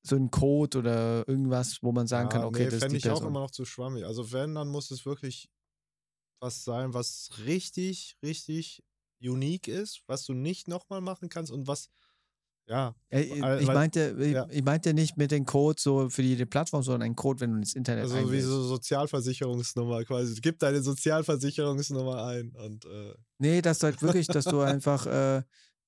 [0.02, 2.98] so ein Code oder irgendwas, wo man sagen kann, Ja, okay, nee, das ist die
[2.98, 3.24] ich auch Person.
[3.24, 4.04] immer noch zu schwammig.
[4.04, 5.48] Also wenn, dann muss es wirklich
[6.40, 8.84] was sein, was richtig, richtig
[9.20, 11.90] unique ist, was du nicht nochmal machen kannst und was,
[12.70, 14.46] ja, Äh, weil- ich, meinte, ich, ja.
[14.48, 17.58] ich meinte nicht mit dem Code so für jede Plattform, sondern ein Code, wenn du
[17.58, 18.46] ins Internet also wie eingehst.
[18.46, 20.40] so Sozialversicherungsnummer quasi.
[20.40, 25.38] Gib deine Sozialversicherungsnummer ein und äh, Nee, das halt wirklich, dass du einfach, äh,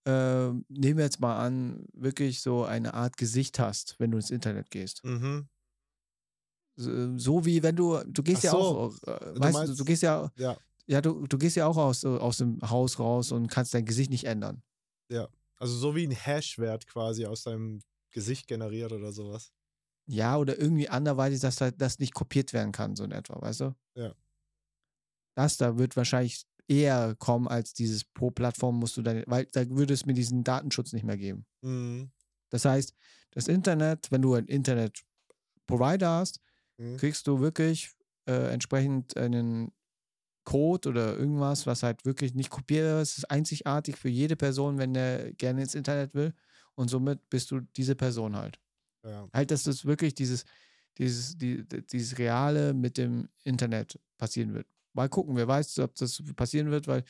[0.04, 4.30] äh, nehmen wir jetzt mal an, wirklich so eine Art Gesicht hast, wenn du ins
[4.30, 5.04] Internet gehst.
[5.04, 5.48] mhm,
[6.76, 9.40] So, so wie wenn du, du gehst Ach ja so, auch, äh, weißt du, du
[9.68, 10.56] meinst- gehst ja, ja,
[10.86, 14.10] ja, du, du gehst ja auch aus, aus dem Haus raus und kannst dein Gesicht
[14.10, 14.62] nicht ändern.
[15.62, 19.52] Also so wie ein Hashwert quasi aus deinem Gesicht generiert oder sowas.
[20.06, 23.74] Ja, oder irgendwie anderweitig, dass das nicht kopiert werden kann, so in etwa, weißt du?
[23.94, 24.14] Ja.
[25.36, 29.68] Das da wird wahrscheinlich eher kommen als dieses pro Plattform musst du deine, weil da
[29.70, 31.46] würde es mir diesen Datenschutz nicht mehr geben.
[31.62, 32.10] Mhm.
[32.50, 32.94] Das heißt,
[33.32, 36.40] das Internet, wenn du einen Internet-Provider hast,
[36.78, 36.96] Mhm.
[36.98, 37.92] kriegst du wirklich
[38.26, 39.72] äh, entsprechend einen
[40.44, 43.18] Code oder irgendwas, was halt wirklich nicht kopierbar ist.
[43.18, 46.34] Ist einzigartig für jede Person, wenn der gerne ins Internet will.
[46.74, 48.60] Und somit bist du diese Person halt.
[49.04, 49.28] Ja.
[49.32, 50.44] Halt, dass das wirklich dieses,
[50.98, 54.66] dieses, die, die- dieses Reale mit dem Internet passieren wird.
[54.94, 57.04] Mal gucken, wer weiß, ob das passieren wird, weil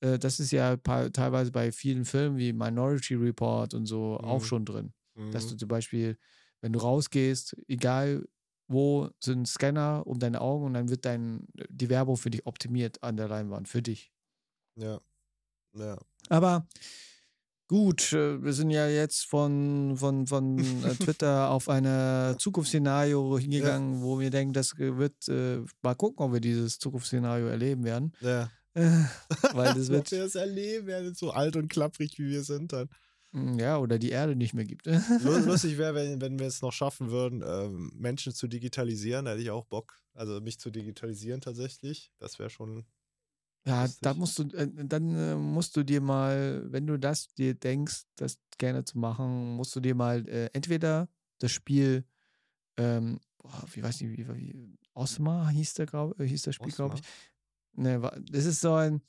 [0.00, 4.44] äh, das ist ja teilweise bei vielen Filmen wie Minority Report und so auch Mhm.
[4.44, 4.92] schon drin.
[5.30, 5.58] Dass du Mhm.
[5.58, 6.18] zum Beispiel,
[6.60, 8.26] wenn du rausgehst, egal
[8.72, 13.02] wo, sind Scanner um deine Augen und dann wird dein, die Werbung für dich optimiert
[13.02, 14.12] an der Leinwand, für dich.
[14.76, 15.00] Ja.
[15.74, 15.98] Ja.
[16.28, 16.66] Aber
[17.68, 24.02] gut, äh, wir sind ja jetzt von, von, von äh, Twitter auf ein Zukunftsszenario hingegangen,
[24.02, 28.12] wo wir denken, das wird, äh, mal gucken, ob wir dieses Zukunftsszenario erleben werden.
[28.20, 28.50] Ja.
[28.74, 29.04] Äh,
[29.52, 32.72] weil das Ob wird, wir das erleben werden, so alt und klapprig wie wir sind
[32.72, 32.88] dann.
[33.32, 34.86] Mm, ja, oder die Erde nicht mehr gibt.
[34.86, 34.92] Lu-
[35.46, 39.42] Lustig wäre, wenn, wenn wir es noch schaffen würden, ähm, Menschen zu digitalisieren, da hätte
[39.42, 39.98] ich auch Bock.
[40.14, 42.12] Also mich zu digitalisieren tatsächlich.
[42.18, 42.84] Das wäre schon.
[43.64, 47.54] Ja, da musst du, äh, dann äh, musst du dir mal, wenn du das dir
[47.54, 51.08] denkst, das gerne zu machen, musst du dir mal äh, entweder
[51.38, 52.04] das Spiel,
[52.76, 56.72] ähm, boah, wie weiß nicht, wie, wie Osma hieß der, glaub, äh, hieß das Spiel,
[56.72, 57.02] glaube ich.
[57.74, 59.00] Ne, das ist so ein,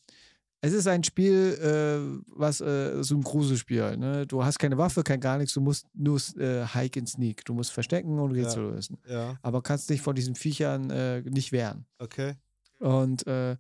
[0.66, 4.26] es ist ein Spiel, äh, was äh, so ein Gruselspiel, halt, ne?
[4.26, 7.54] Du hast keine Waffe, kein gar nichts, du musst nur äh, Hike and Sneak, du
[7.54, 8.98] musst verstecken und Rätsel lösen.
[9.06, 11.86] Ja, Aber kannst dich vor diesen Viechern äh, nicht wehren.
[12.00, 12.36] okay.
[12.80, 13.58] Und äh,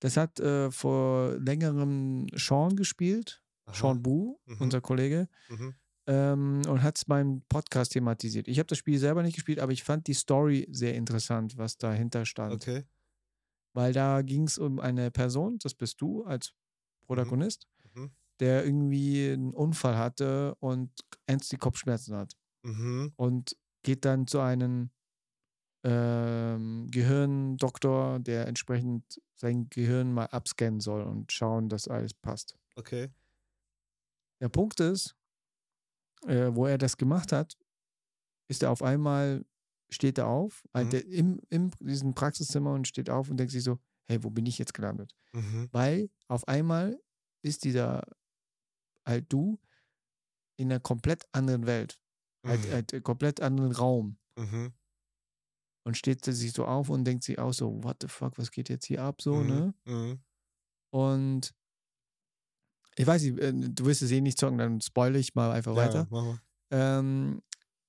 [0.00, 3.74] das hat äh, vor längerem Sean gespielt, Aha.
[3.74, 4.56] Sean Bu, Mhm.
[4.60, 5.74] unser Kollege, Mhm.
[6.06, 8.46] ähm, und hat es beim Podcast thematisiert.
[8.48, 11.78] Ich habe das Spiel selber nicht gespielt, aber ich fand die Story sehr interessant, was
[11.78, 12.52] dahinter stand.
[12.54, 12.82] Okay.
[13.74, 16.54] Weil da ging es um eine Person, das bist du als
[17.06, 18.10] Protagonist, Mhm.
[18.40, 20.90] der irgendwie einen Unfall hatte und
[21.26, 22.34] ernst die Kopfschmerzen hat.
[22.62, 23.12] Mhm.
[23.16, 24.90] Und geht dann zu einem
[25.84, 32.56] ähm, Gehirndoktor, der entsprechend sein Gehirn mal abscannen soll und schauen, dass alles passt.
[32.76, 33.10] Okay.
[34.40, 35.14] Der Punkt ist,
[36.26, 37.56] äh, wo er das gemacht hat,
[38.48, 39.44] ist er auf einmal,
[39.90, 40.92] steht er auf, halt Mhm.
[40.92, 44.46] der im, in diesem Praxiszimmer und steht auf und denkt sich so, hey, wo bin
[44.46, 45.14] ich jetzt gelandet?
[45.34, 45.66] Mhm.
[45.72, 47.00] Weil auf einmal
[47.42, 48.02] ist dieser
[49.06, 49.58] halt du
[50.56, 52.00] in einer komplett anderen Welt,
[52.46, 52.72] halt, Mhm.
[52.72, 54.74] halt äh, komplett anderen Raum Mhm.
[55.84, 58.68] und steht sich so auf und denkt sich auch so, what the fuck, was geht
[58.68, 59.44] jetzt hier ab, so, Mhm.
[59.44, 59.74] ne?
[59.86, 60.24] Mhm.
[60.92, 61.54] Und
[62.96, 65.74] ich weiß nicht, äh, du wirst es eh nicht zocken, dann spoile ich mal einfach
[65.74, 66.08] Ja, weiter.
[66.10, 66.38] mal.
[66.70, 67.42] Ähm,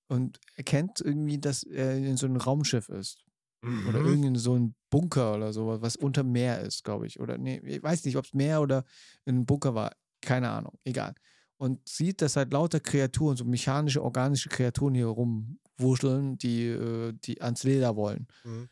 [0.07, 3.23] und erkennt irgendwie, dass er in so einem Raumschiff ist.
[3.63, 4.05] Oder Mhm.
[4.05, 7.19] irgendwie in so ein Bunker oder so, was unter Meer ist, glaube ich.
[7.19, 8.83] Oder nee, ich weiß nicht, ob es Meer oder
[9.25, 9.95] ein Bunker war.
[10.21, 11.15] Keine Ahnung, egal.
[11.57, 17.41] Und sieht, dass halt lauter Kreaturen, so mechanische, organische Kreaturen hier rumwuscheln, die, äh, die
[17.41, 18.27] ans Leder wollen.
[18.43, 18.69] Mhm.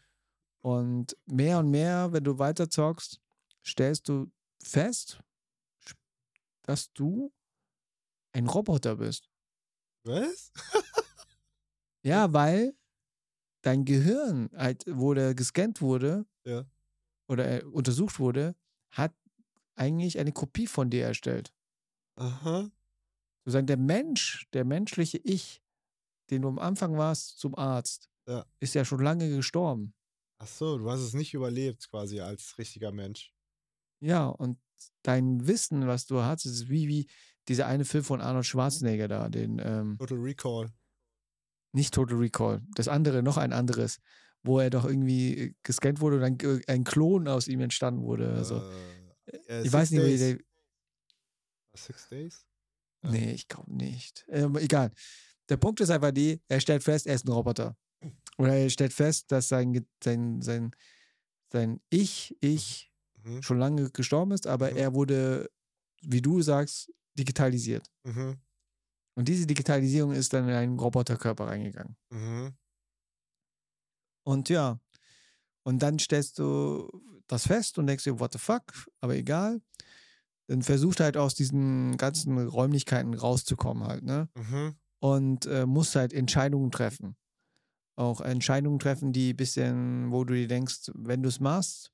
[0.62, 3.20] Und mehr und mehr, wenn du weiter zockst,
[3.66, 4.32] stellst du
[4.62, 5.20] fest,
[6.64, 7.34] dass du
[8.34, 9.30] ein Roboter bist.
[10.06, 10.52] Was?
[12.06, 12.76] Ja, weil
[13.64, 16.66] dein Gehirn, halt, wo der gescannt wurde Ja.
[17.28, 18.56] oder äh, untersucht wurde,
[18.92, 19.14] hat
[19.76, 21.54] eigentlich eine Kopie von dir erstellt.
[22.18, 22.70] Aha.
[23.46, 25.62] Sozusagen der Mensch, der menschliche Ich,
[26.30, 28.46] den du am Anfang warst, zum Arzt, Ja.
[28.60, 29.94] ist ja schon lange gestorben.
[30.40, 33.34] Ach so, du hast es nicht überlebt quasi als richtiger Mensch.
[34.02, 34.60] Ja, und
[35.04, 37.08] dein Wissen, was du hast, ist wie, wie
[37.48, 40.70] dieser eine Film von Arnold Schwarzenegger da, den, ähm, Total Recall.
[41.74, 44.00] Nicht Total Recall, das andere, noch ein anderes,
[44.44, 48.04] wo er doch irgendwie äh, gescannt wurde und dann ge- ein Klon aus ihm entstanden
[48.04, 48.34] wurde.
[48.34, 48.58] Also,
[49.26, 50.20] äh, äh, ich weiß nicht, wie Days.
[50.20, 50.38] der,
[51.76, 52.46] Six Days?
[53.04, 53.10] Ja.
[53.12, 54.26] Nee, ich glaube nicht.
[54.30, 54.92] Ähm, egal.
[55.50, 57.76] Der Punkt ist einfach die, er stellt fest, er ist ein Roboter.
[58.38, 60.72] Oder er stellt fest, dass sein, sein, sein,
[61.52, 62.90] sein Ich, Ich
[63.24, 63.42] Mhm.
[63.42, 64.78] schon lange gestorben ist, aber Mhm.
[64.78, 65.50] er wurde,
[66.02, 67.90] wie du sagst, digitalisiert.
[68.04, 68.36] Mhm.
[69.16, 71.96] Und diese Digitalisierung ist dann in einen Roboterkörper reingegangen.
[72.10, 72.54] Mhm.
[74.26, 74.80] Und ja,
[75.64, 76.90] und dann stellst du
[77.28, 78.64] das fest und denkst dir, what the fuck,
[79.02, 79.62] aber egal.
[80.48, 84.30] Dann versucht halt aus diesen ganzen Räumlichkeiten rauszukommen halt, ne?
[84.36, 84.76] Mhm.
[85.00, 87.16] und äh, musst halt Entscheidungen treffen.
[87.96, 91.92] Auch Entscheidungen treffen, die ein bisschen, wo du dir denkst, wenn du es machst,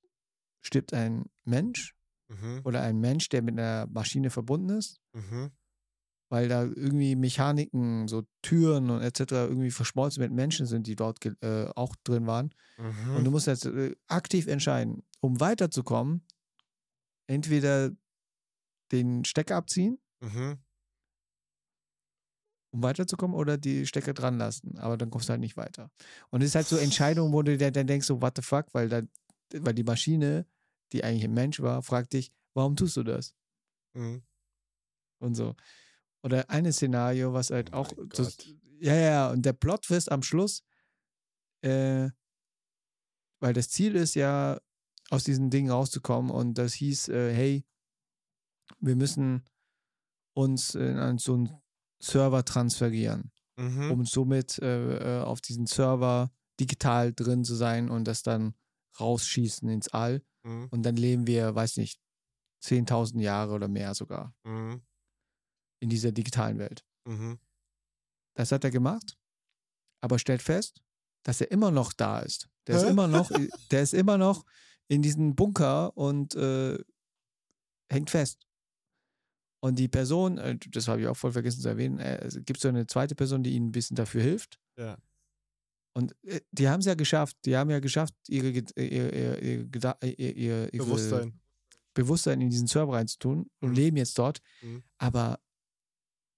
[0.61, 1.95] stirbt ein Mensch
[2.29, 2.61] Mhm.
[2.63, 5.51] oder ein Mensch, der mit einer Maschine verbunden ist, Mhm.
[6.29, 9.31] Weil da irgendwie Mechaniken, so Türen und etc.
[9.31, 12.53] irgendwie verschmolzen mit Menschen sind, die dort äh, auch drin waren.
[12.77, 13.15] Mhm.
[13.15, 16.25] Und du musst jetzt äh, aktiv entscheiden, um weiterzukommen,
[17.27, 17.91] entweder
[18.91, 20.57] den Stecker abziehen Mhm.
[22.71, 24.77] um weiterzukommen oder die Stecker dran lassen.
[24.77, 25.89] Aber dann kommst du halt nicht weiter.
[26.29, 28.67] Und es ist halt so Entscheidungen, wo du dir dann denkst, so, what the fuck,
[28.73, 29.09] weil, dann,
[29.53, 30.45] weil die Maschine,
[30.91, 33.33] die eigentlich ein Mensch war, fragt dich, warum tust du das?
[33.93, 34.21] Mhm.
[35.19, 35.55] Und so.
[36.23, 37.93] Oder ein Szenario, was halt Oh auch.
[38.09, 38.37] Das,
[38.79, 39.31] ja, ja.
[39.31, 40.63] Und der Plot-Twist am Schluss,
[41.61, 42.09] äh,
[43.39, 44.59] weil das Ziel ist ja,
[45.09, 46.29] aus diesen Dingen rauszukommen.
[46.31, 47.65] Und das hieß, äh, hey,
[48.79, 49.45] wir müssen
[50.33, 51.49] uns in einen, so einen
[52.01, 53.31] Server transferieren.
[53.59, 53.91] Mhm.
[53.91, 58.53] um somit äh, äh, auf diesen Server digital drin zu sein und das dann
[58.97, 60.23] rausschießen ins All.
[60.43, 60.67] Mhm.
[60.71, 61.99] Und dann leben wir, weiß nicht,
[62.63, 64.81] 10.000 Jahre oder mehr sogar Mhm.
[65.79, 66.83] In dieser digitalen Welt.
[67.05, 67.39] Mhm.
[68.35, 69.17] Das hat er gemacht,
[70.01, 70.81] aber stellt fest,
[71.23, 72.49] dass er immer noch da ist.
[72.67, 73.29] Der ist immer noch,
[73.71, 74.45] der ist immer noch
[74.87, 76.77] in diesem Bunker und äh,
[77.89, 78.45] hängt fest.
[79.61, 82.59] Und die Person, äh, das habe ich auch voll vergessen zu erwähnen, äh, es gibt
[82.59, 84.59] so eine zweite Person, die ihnen ein bisschen dafür hilft.
[84.77, 84.97] Ja.
[85.93, 87.35] Und äh, die haben es ja geschafft.
[87.45, 91.39] Die haben ja geschafft, ihre, ihr, ihr, ihr, Bewusstsein.
[91.93, 93.75] Bewusstsein in diesen Server reinzutun und Mhm.
[93.75, 94.39] leben jetzt dort.
[94.61, 94.83] Mhm.
[94.97, 95.39] Aber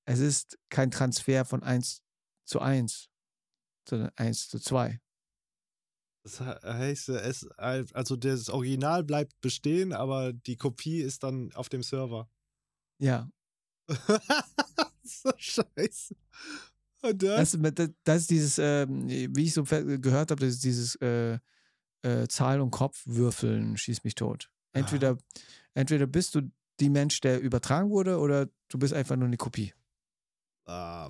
[0.06, 2.02] es ist kein Transfer von 1
[2.46, 3.10] zu 1,
[3.88, 5.00] sondern 1 zu 2.
[6.24, 11.70] Das he- heißt, es, also das Original bleibt bestehen, aber die Kopie ist dann auf
[11.70, 12.30] dem Server.
[13.00, 13.32] Ja,
[15.04, 16.16] so scheiße.
[17.02, 17.38] Und dann?
[17.38, 21.40] das, das, das ist dieses, ähm, wie ich so gehört habe, das ist dieses äh,
[22.04, 24.52] äh, Zahl- und Kopfwürfeln schießt mich tot.
[24.74, 25.18] Entweder,
[25.74, 26.42] entweder bist du
[26.80, 29.74] die Mensch, der übertragen wurde, oder du bist einfach nur eine Kopie.
[30.66, 31.10] Ah,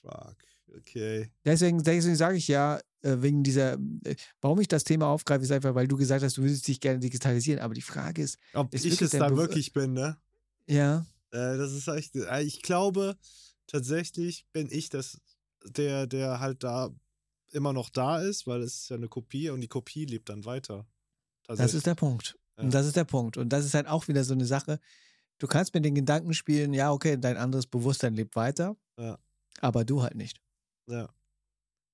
[0.00, 0.36] fuck.
[0.76, 1.30] Okay.
[1.44, 3.74] Deswegen, deswegen sage ich ja, äh, wegen dieser,
[4.04, 6.80] äh, warum ich das Thema aufgreife, ist einfach, weil du gesagt hast, du würdest dich
[6.80, 7.60] gerne digitalisieren.
[7.60, 10.16] Aber die Frage ist, Ob Ist ich es dein da Bew- wirklich bin, ne?
[10.66, 12.14] ja, Äh, das ist echt.
[12.16, 13.16] äh, Ich glaube,
[13.66, 15.20] tatsächlich bin ich das,
[15.64, 16.90] der, der halt da
[17.50, 20.44] immer noch da ist, weil es ist ja eine Kopie und die Kopie lebt dann
[20.44, 20.86] weiter.
[21.48, 22.38] das ist der Punkt.
[22.56, 22.64] Ja.
[22.64, 23.36] Und das ist der Punkt.
[23.36, 24.78] Und das ist halt auch wieder so eine Sache.
[25.42, 29.18] Du kannst mit den Gedanken spielen, ja, okay, dein anderes Bewusstsein lebt weiter, Ja.
[29.60, 30.40] aber du halt nicht.
[30.86, 31.08] Ja.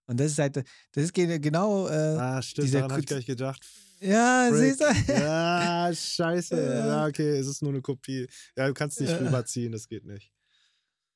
[0.06, 3.06] Und das ist halt, das ist ge- genau, äh, Ah, stimmt, dieser daran habe ich
[3.06, 3.66] gar nicht gedacht.
[4.00, 4.60] ja, Frick.
[4.76, 4.84] siehst du?
[5.14, 6.56] Ja, scheiße.
[6.62, 6.86] Ja.
[6.86, 8.28] Ja, okay, es ist nur eine Kopie.
[8.54, 9.16] Ja, du kannst nicht Ja.
[9.16, 10.30] rüberziehen, das geht nicht.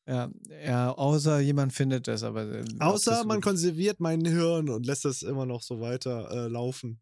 [0.08, 0.30] Ja,
[0.64, 2.44] ja, außer jemand findet das, aber.
[2.50, 6.30] äh, Außer das man wirklich- konserviert mein Hirn und lässt es immer noch so weiter
[6.30, 6.98] äh, laufen.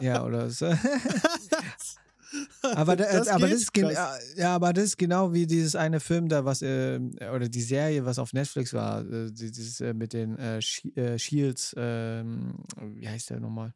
[0.00, 0.66] Ja, oder so.
[2.62, 3.76] Aber, da, Das aber, das ist
[4.36, 7.00] ja, aber das ist genau wie dieses eine Film da, was, äh,
[7.34, 11.74] oder die Serie, was auf Netflix war, äh, dieses äh, mit den äh, äh, Shields,
[11.78, 13.74] ähm, wie heißt der nochmal?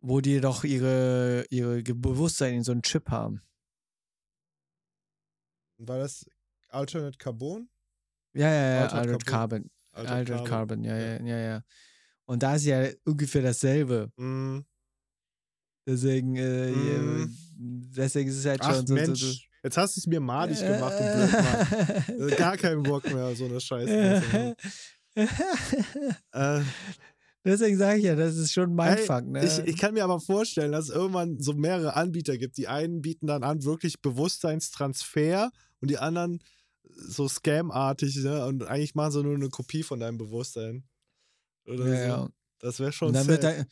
[0.00, 3.40] Wo die doch ihre, ihre Bewusstsein in so einen Chip haben.
[5.78, 6.26] War das
[6.68, 7.68] Alternate Carbon?
[8.34, 9.70] Ja, ja, ja, Altered Altered Carbon.
[9.92, 10.10] Carbon.
[10.12, 11.64] Altered Carbon, ja, ja, ja, ja.
[12.26, 14.10] Und da ist ja ungefähr dasselbe.
[14.16, 14.64] Mhm.
[15.86, 17.36] Deswegen, äh, Mhm.
[17.56, 18.94] deswegen ist es halt Ach schon so.
[18.94, 19.38] Mensch, so, so.
[19.62, 22.30] jetzt hast du es mir madig gemacht, du Blödmann.
[22.30, 24.56] Äh, Gar keinen Bock mehr, so eine Scheiße.
[26.32, 26.60] äh,
[27.46, 29.44] Deswegen sage ich ja, das ist schon mein Fuck, ne?
[29.44, 32.56] ich, ich kann mir aber vorstellen, dass es irgendwann so mehrere Anbieter gibt.
[32.56, 36.42] Die einen bieten dann an, wirklich Bewusstseinstransfer und die anderen
[36.96, 38.46] so Scam-artig, ne?
[38.46, 40.84] Und eigentlich machen sie nur eine Kopie von deinem Bewusstsein.
[41.66, 42.28] Oder Ja, so.
[42.60, 43.66] Das wäre schon Und dann, wird dein,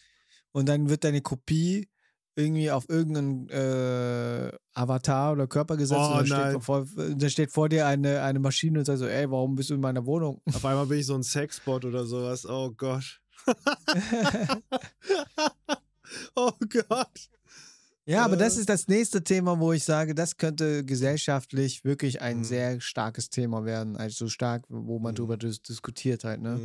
[0.51, 1.89] und dann wird deine Kopie
[2.35, 7.51] irgendwie auf irgendeinen äh, Avatar oder Körper gesetzt Oh, und da steht, vor, da steht
[7.53, 10.41] vor dir eine, eine Maschine und sagt so, ey, warum bist du in meiner Wohnung?
[10.55, 12.47] Auf einmal bin ich so ein Sexbot oder sowas.
[12.47, 13.21] Oh Gott.
[16.37, 17.29] oh Gott.
[18.05, 18.61] Ja, aber das Äh.
[18.61, 22.45] ist das nächste Thema, wo ich sage, das könnte gesellschaftlich wirklich ein Mhm.
[22.45, 23.97] sehr starkes Thema werden.
[23.97, 25.17] Also so stark, wo man Mhm.
[25.17, 26.57] drüber dis diskutiert halt, ne?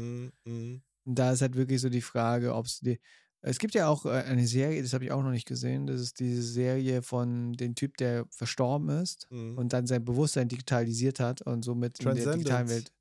[0.45, 2.99] Mm, Und da ist halt wirklich so die Frage, ob es die.
[3.41, 5.87] Es gibt ja auch äh, eine Serie, das habe ich auch noch nicht gesehen.
[5.87, 9.57] Das ist diese Serie von dem Typ, der verstorben ist mm.
[9.57, 12.69] und dann sein Bewusstsein digitalisiert hat und somit in der digitalen.
[12.69, 12.91] Welt.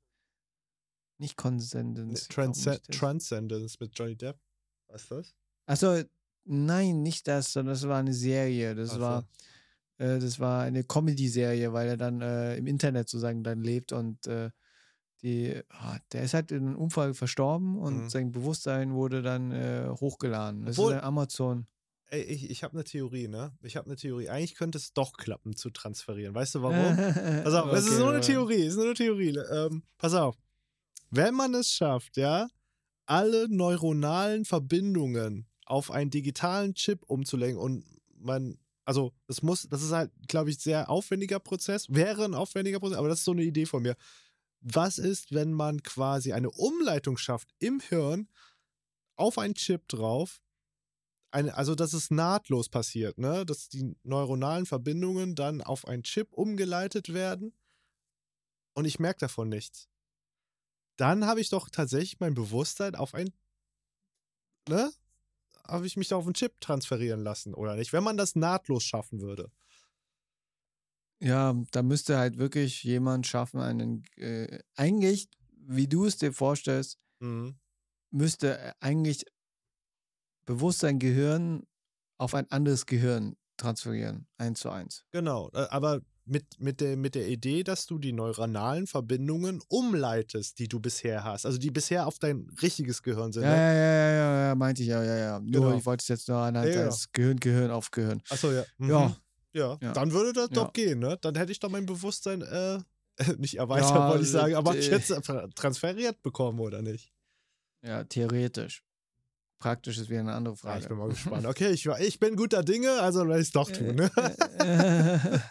[1.19, 2.97] Nicht Ne, Transcend nicht das.
[2.97, 4.37] Transcendence mit Johnny Depp.
[4.87, 5.35] Was ist das?
[5.65, 6.03] Achso,
[6.45, 8.75] nein, nicht das, sondern das war eine Serie.
[8.75, 9.01] Das Ach so.
[9.01, 9.27] war.
[9.97, 14.27] Äh, das war eine Comedy-Serie, weil er dann äh, im Internet sozusagen dann lebt und
[14.27, 14.51] äh,
[15.21, 18.09] die, ah, der ist halt in einem Unfall verstorben und Mhm.
[18.09, 20.65] sein Bewusstsein wurde dann äh, hochgeladen.
[20.65, 21.67] Das Obwohl- ist Amazon.
[22.09, 23.51] Ey, ich, ich habe eine Theorie, ne?
[23.61, 24.29] Ich habe eine Theorie.
[24.29, 26.33] Eigentlich könnte es doch klappen zu transferieren.
[26.33, 26.95] Weißt du warum?
[27.43, 29.37] Pass auf, es ist Okay, nur eine Theorie, es ist nur eine Theorie.
[29.51, 30.37] Ähm, pass auf.
[31.09, 32.47] Wenn man es schafft, ja,
[33.05, 37.83] alle neuronalen Verbindungen auf einen digitalen Chip umzulenken und
[38.19, 42.79] man, also das muss, das ist halt, glaube ich, sehr aufwendiger Prozess, wäre ein aufwendiger
[42.79, 43.95] Prozess, aber das ist so eine Idee von mir.
[44.69, 48.27] Was ist, wenn man quasi eine Umleitung schafft im Hirn
[49.15, 50.41] auf einen Chip drauf,
[51.31, 53.45] eine, also dass es nahtlos passiert, ne?
[53.45, 57.53] Dass die neuronalen Verbindungen dann auf einen Chip umgeleitet werden
[58.73, 59.87] und ich merke davon nichts.
[60.97, 63.31] Dann habe ich doch tatsächlich mein Bewusstsein auf ein,
[64.67, 64.91] ne?
[65.65, 67.93] Habe ich mich da auf einen Chip transferieren lassen, oder nicht?
[67.93, 69.51] Wenn man das nahtlos schaffen würde.
[71.19, 75.29] Ja, da müsste halt wirklich jemand schaffen, einen, äh, eigentlich,
[75.65, 77.55] wie du es dir vorstellst, Mhm.
[78.11, 79.25] müsste eigentlich
[80.45, 81.63] Bewusstsein, Gehirn
[82.17, 85.03] auf ein anderes Gehirn transferieren, eins zu eins.
[85.11, 90.59] Genau, äh, aber mit, mit, der, mit der Idee, dass du die neuronalen Verbindungen umleitest,
[90.59, 91.45] die du bisher hast.
[91.45, 93.43] Also die bisher auf dein richtiges Gehirn sind.
[93.43, 93.55] Ja, ne?
[93.57, 95.39] ja, ja, ja, ja, ja, meinte ich ja, ja, ja.
[95.39, 95.77] Nur, Genau.
[95.77, 96.85] ich wollte es jetzt nur anhand Ja, ja.
[96.85, 98.21] als Gehirn, Gehirn auf Gehirn.
[98.29, 98.63] Achso, ja.
[98.77, 98.89] Mhm.
[98.89, 99.17] Ja,
[99.57, 99.77] ja.
[99.81, 99.93] Ja.
[99.93, 100.55] Dann würde das Ja.
[100.63, 101.17] doch gehen, ne?
[101.21, 102.79] Dann hätte ich doch mein Bewusstsein äh,
[103.37, 107.11] nicht erweitert, Ja, wollte ich sagen, aber äh, jetzt tra- transferiert bekommen, oder nicht?
[107.83, 108.83] ja, theoretisch.
[109.59, 110.81] Praktisch ist wieder eine andere Frage.
[110.81, 111.45] ich bin mal gespannt.
[111.47, 114.11] Okay, ich, ich bin guter Dinge, also werde ich es doch tun, ne?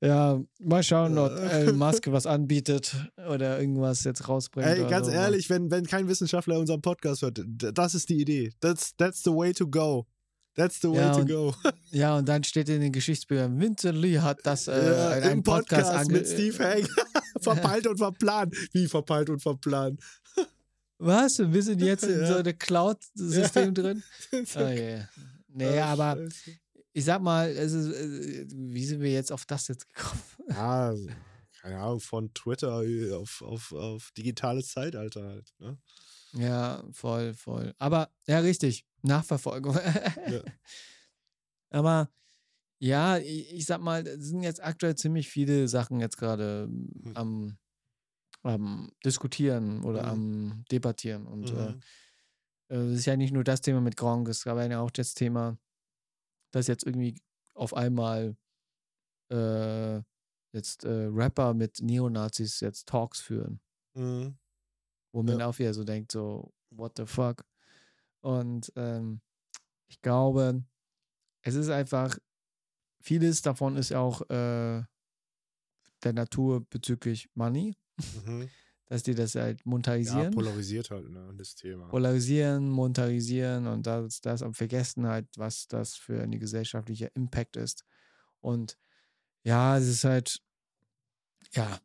[0.00, 1.60] ja, mal schauen, ob Äh.
[1.60, 2.96] Elon Musk was anbietet
[3.28, 4.66] oder irgendwas jetzt rausbringt.
[4.68, 5.12] Ey, ganz so.
[5.12, 8.52] ehrlich, wenn, wenn kein Wissenschaftler unseren Podcast hört, das ist die Idee.
[8.60, 10.06] That's, that's the way to go.
[10.56, 11.54] That's the way Ja, to und go.
[11.90, 15.28] Ja, und dann steht in den Geschichtsbüchern, Vincent Lee hat das äh, Ja, in Im
[15.30, 16.88] einem Podcast, Podcast, mit Steve Hank.
[17.40, 18.54] verpeilt und verplant.
[18.72, 20.00] Wie verpeilt und verplant?
[20.98, 21.38] Was?
[21.38, 22.26] Wir sind jetzt in Ja.
[22.26, 24.02] so einem Cloud-System drin?
[24.32, 25.08] Oh, yeah.
[25.48, 26.50] Nee, Ach, aber Scheiße.
[26.94, 30.22] ich sag mal, äh, wie sind wir jetzt auf das jetzt gekommen?
[30.48, 30.94] Ja,
[31.60, 32.82] keine Ahnung, von Twitter
[33.18, 35.48] auf, auf, auf digitales Zeitalter halt.
[35.58, 35.76] Ne?
[36.36, 37.74] Ja, voll, voll.
[37.78, 38.84] Aber ja, richtig.
[39.02, 39.76] Nachverfolgung.
[41.70, 42.10] Aber
[42.80, 46.68] ja, ich, ich sag mal, es sind jetzt aktuell ziemlich viele Sachen jetzt gerade
[47.04, 47.12] Hm.
[47.14, 47.58] am,
[48.42, 50.08] am diskutieren oder Mhm.
[50.08, 51.26] am debattieren.
[51.26, 51.82] Und äh, Mhm.
[52.70, 55.14] äh, es ist ja nicht nur das Thema mit Gronk, es gab ja auch das
[55.14, 55.58] Thema,
[56.52, 57.20] dass jetzt irgendwie
[57.54, 58.36] auf einmal
[59.30, 60.00] äh,
[60.52, 63.60] jetzt äh, Rapper mit Neonazis jetzt Talks führen
[63.94, 64.36] Mhm.
[65.16, 67.44] Wo man auch wieder so denkt, so, what the fuck?
[68.20, 69.20] Und ähm,
[69.88, 70.64] ich glaube,
[71.42, 72.18] es ist einfach,
[73.00, 74.84] vieles davon ist auch äh,
[76.04, 78.48] der Natur bezüglich Money, Mhm.
[78.88, 81.88] dass die das halt Ja, monetarisieren, polarisiert halt, ne, das Thema.
[81.90, 87.84] polarisieren, monetarisieren und das, das am Vergessen halt, was das für eine gesellschaftliche Impact ist.
[88.40, 88.76] Und
[89.44, 90.40] ja, es ist halt,
[91.52, 91.80] ja,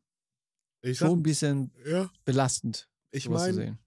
[0.82, 3.78] Ich schon sag, ein bisschen ja, belastend, ich meine,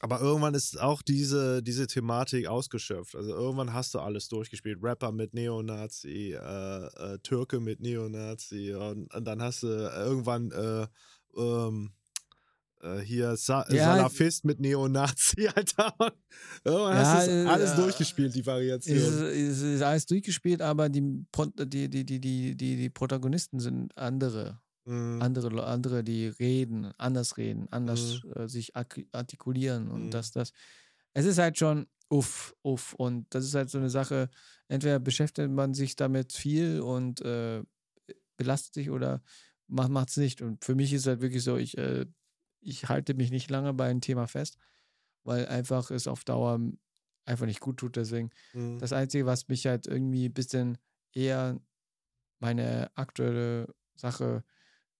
[0.00, 3.16] aber irgendwann ist auch diese, diese Thematik ausgeschöpft.
[3.16, 4.78] Also irgendwann hast du alles durchgespielt.
[4.80, 10.86] Rapper mit Neonazi, äh, äh, Türke mit Neonazi und, und dann hast du irgendwann äh,
[11.36, 11.92] ähm,
[12.80, 15.94] äh, hier Sa Ja, Salafist mit Neonazi, Alter.
[16.64, 18.96] Irgendwann Ja, hast du äh, alles äh, durchgespielt, die Variation.
[18.96, 24.60] ist, es ist alles durchgespielt, aber die, die, die, die, die, die Protagonisten sind andere.
[24.88, 25.20] Mhm.
[25.20, 30.10] Andere, andere, die reden, anders reden, anders äh, sich artikulieren und Mhm.
[30.14, 30.52] das, das.
[31.14, 32.94] Es ist halt schon uff, uff.
[32.94, 34.30] Und das ist halt so eine Sache,
[34.68, 37.62] entweder beschäftigt man sich damit viel und äh,
[38.36, 39.22] belastet sich oder
[39.66, 40.42] macht macht's nicht.
[40.42, 42.06] Und für mich ist halt wirklich so, ich, äh,
[42.60, 44.58] ich halte mich nicht lange bei einem Thema fest,
[45.24, 46.60] weil einfach es auf Dauer
[47.26, 47.96] einfach nicht gut tut.
[47.96, 48.78] Deswegen, Mhm.
[48.78, 50.78] das Einzige, was mich halt irgendwie ein bisschen
[51.12, 51.60] eher
[52.40, 54.44] meine aktuelle Sache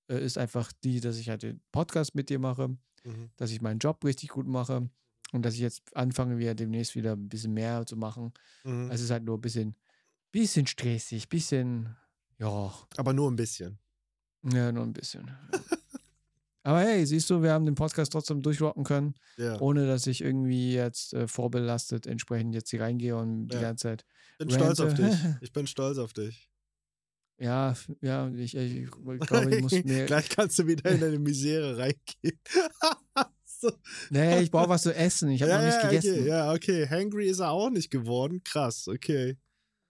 [0.09, 2.69] äh, ist einfach die, dass ich halt den Podcast mit dir mache,
[3.05, 3.31] Mhm.
[3.37, 4.89] dass ich meinen Job richtig gut mache
[5.33, 8.33] und dass ich jetzt anfange, wieder demnächst wieder ein bisschen mehr zu machen.
[8.65, 8.91] Mhm.
[8.91, 9.75] Es ist halt nur ein bisschen,
[10.33, 11.95] bisschen stressig, bisschen,
[12.39, 13.79] ja, Aber nur ein bisschen.
[14.53, 15.31] ja, nur ein bisschen.
[16.65, 19.59] Aber hey, siehst du, wir haben den Podcast trotzdem durchrocken können, Ja.
[19.61, 23.63] ohne dass ich irgendwie jetzt äh, vorbelastet entsprechend jetzt hier reingehe und die Ja.
[23.63, 24.05] ganze Zeit.
[24.39, 25.15] bin stolz auf dich.
[25.41, 26.49] Ich bin stolz auf dich.
[27.41, 30.07] Ja, ja, ich, ich, ich glaube, ich muss mir.
[30.07, 32.41] Gleich kannst du wieder in deine Misere reingehen.
[33.45, 33.71] so.
[34.11, 35.31] Nee, ich brauche was zu essen.
[35.31, 36.13] Ich habe ja, noch nichts ja, gegessen.
[36.21, 36.89] Okay, ja, okay.
[36.89, 38.43] Hangry ist er auch nicht geworden.
[38.45, 39.39] Krass, okay.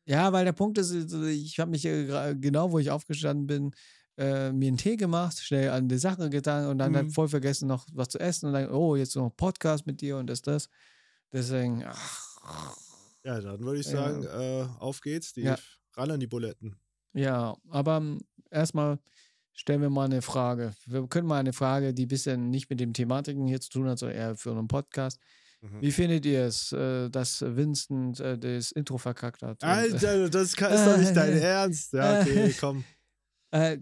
[0.04, 3.74] Ja, weil der Punkt ist, ich habe mich äh, genau, wo ich aufgestanden bin,
[4.16, 6.96] äh, mir einen Tee gemacht, schnell an die Sache getan und dann Mhm.
[6.96, 10.16] halt voll vergessen, noch was zu essen und dann, oh, jetzt noch Podcast mit dir
[10.16, 10.68] und das, das.
[11.32, 12.76] Deswegen, ach,
[13.24, 13.92] Ja, dann würde ich Ja.
[13.92, 15.48] sagen, äh, auf geht's, Steve.
[15.48, 15.58] Ja.
[15.94, 16.76] Ran an die Buletten.
[17.12, 18.18] Ja, aber ähm,
[18.50, 18.98] erstmal
[19.52, 20.74] stellen wir mal eine Frage.
[20.86, 23.88] Wir können mal eine Frage, die ein bisschen nicht mit den Thematiken hier zu tun
[23.88, 25.18] hat, sondern eher für einen Podcast.
[25.60, 25.80] Mhm.
[25.80, 29.62] Wie findet ihr es, äh, dass Vincent äh, das Intro verkackt hat?
[29.62, 31.92] Und, äh, Alter, das ist doch nicht dein Ernst.
[31.92, 32.84] Ja, okay, komm.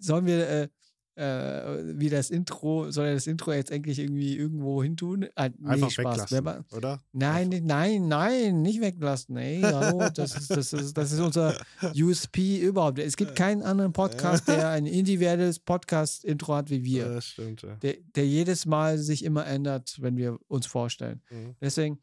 [0.00, 0.70] Sollen wir,
[1.16, 5.26] äh, wie das Intro, soll er das Intro jetzt eigentlich irgendwie irgendwo hin tun?
[5.34, 6.30] Ah, nee, Einfach Spaß.
[6.30, 7.02] weglassen, oder?
[7.12, 9.36] Nein, nicht- nein, nein, nicht weglassen.
[9.36, 11.56] Ey, hallo, das ist, das, ist, das ist unser
[11.94, 12.98] USP überhaupt.
[12.98, 17.06] Es gibt keinen anderen Podcast, der ein individuelles Podcast-Intro hat wie wir.
[17.06, 17.76] Ja, das stimmt, ja.
[17.76, 21.22] Der, der jedes Mal sich immer ändert, wenn wir uns vorstellen.
[21.30, 21.56] Mhm.
[21.60, 21.98] Deswegen,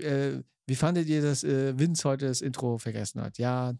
[0.00, 3.38] äh, wie fandet ihr, dass äh, Vince heute das Intro vergessen hat?
[3.38, 3.74] Ja,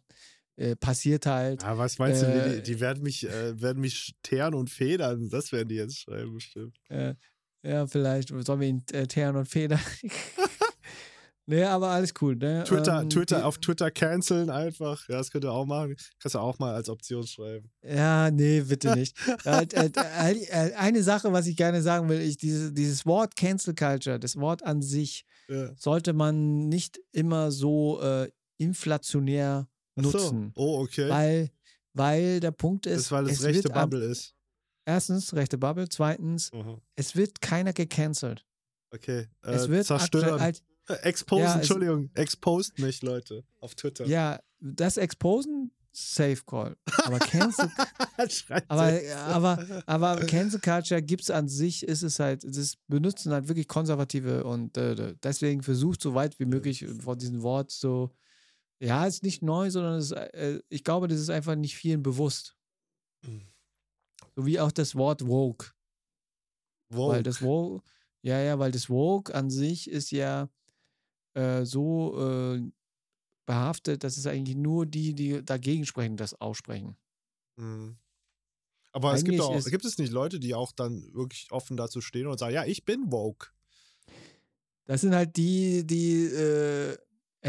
[0.56, 1.62] äh, passiert halt.
[1.62, 5.28] Ja, was meinst du, Äh, die, die werden mich, äh, werden mich teeren und federn.
[5.30, 6.76] Das werden die jetzt schreiben, bestimmt.
[6.88, 7.14] Äh,
[7.62, 9.80] ja, vielleicht sollen wir ihn äh, teeren und federn.
[11.46, 12.36] nee, aber alles cool.
[12.36, 12.64] Ne?
[12.66, 15.08] Twitter, Ähm, Twitter, die- auf Twitter canceln einfach.
[15.08, 15.96] Ja, das könnt ihr auch machen.
[16.20, 17.70] Kannst du auch mal als Option schreiben.
[17.82, 19.16] Ja, nee, bitte nicht.
[19.44, 24.62] eine Sache, was ich gerne sagen will, ich, dieses, dieses Wort Cancel Culture, das Wort
[24.64, 25.70] an sich, Ja.
[25.76, 29.68] sollte man nicht immer so äh, inflationär
[29.98, 30.10] Ach so.
[30.18, 30.52] nutzen.
[30.54, 31.08] Oh, okay.
[31.08, 31.50] Weil,
[31.94, 34.34] weil der Punkt das ist, ist, weil es es rechte Bubble ist.
[34.84, 36.80] erstens rechte Bubble, zweitens, Mhm.
[36.94, 38.44] es wird keiner gecancelt.
[38.92, 39.26] Okay.
[39.42, 40.24] Äh, es wird zerstören.
[40.24, 40.62] aktuell halt,
[41.04, 42.10] Exposen, Ja, es- Entschuldigung.
[42.14, 43.42] Exposed mich, Leute.
[43.60, 44.06] Auf Twitter.
[44.06, 46.76] ja, das Exposen, Safe Call.
[47.04, 47.70] Aber Cancel
[48.68, 53.48] Aber, aber, aber Cancel Culture gibt es an sich, ist es halt, das benutzen halt
[53.48, 58.10] wirklich Konservative und äh, deswegen versucht so weit wie möglich von diesem Wort so,
[58.80, 62.56] ja, ist nicht neu, sondern ist, äh, ich glaube, das ist einfach nicht vielen bewusst.
[63.22, 63.46] Mhm.
[64.34, 65.72] So wie auch das Wort Woke.
[66.90, 67.14] Woke.
[67.14, 67.82] Weil das Woke,
[68.22, 70.48] ja, ja, weil das Woke an sich ist ja
[71.34, 72.70] äh, so äh,
[73.46, 76.96] behaftet, dass es eigentlich nur die, die dagegen sprechen, das aussprechen.
[77.56, 77.96] Mhm.
[78.92, 82.26] Aber es gibt, auch, gibt es nicht Leute, die auch dann wirklich offen dazu stehen
[82.26, 83.48] und sagen, ja, ich bin woke.
[84.86, 86.96] Das sind halt die, die äh,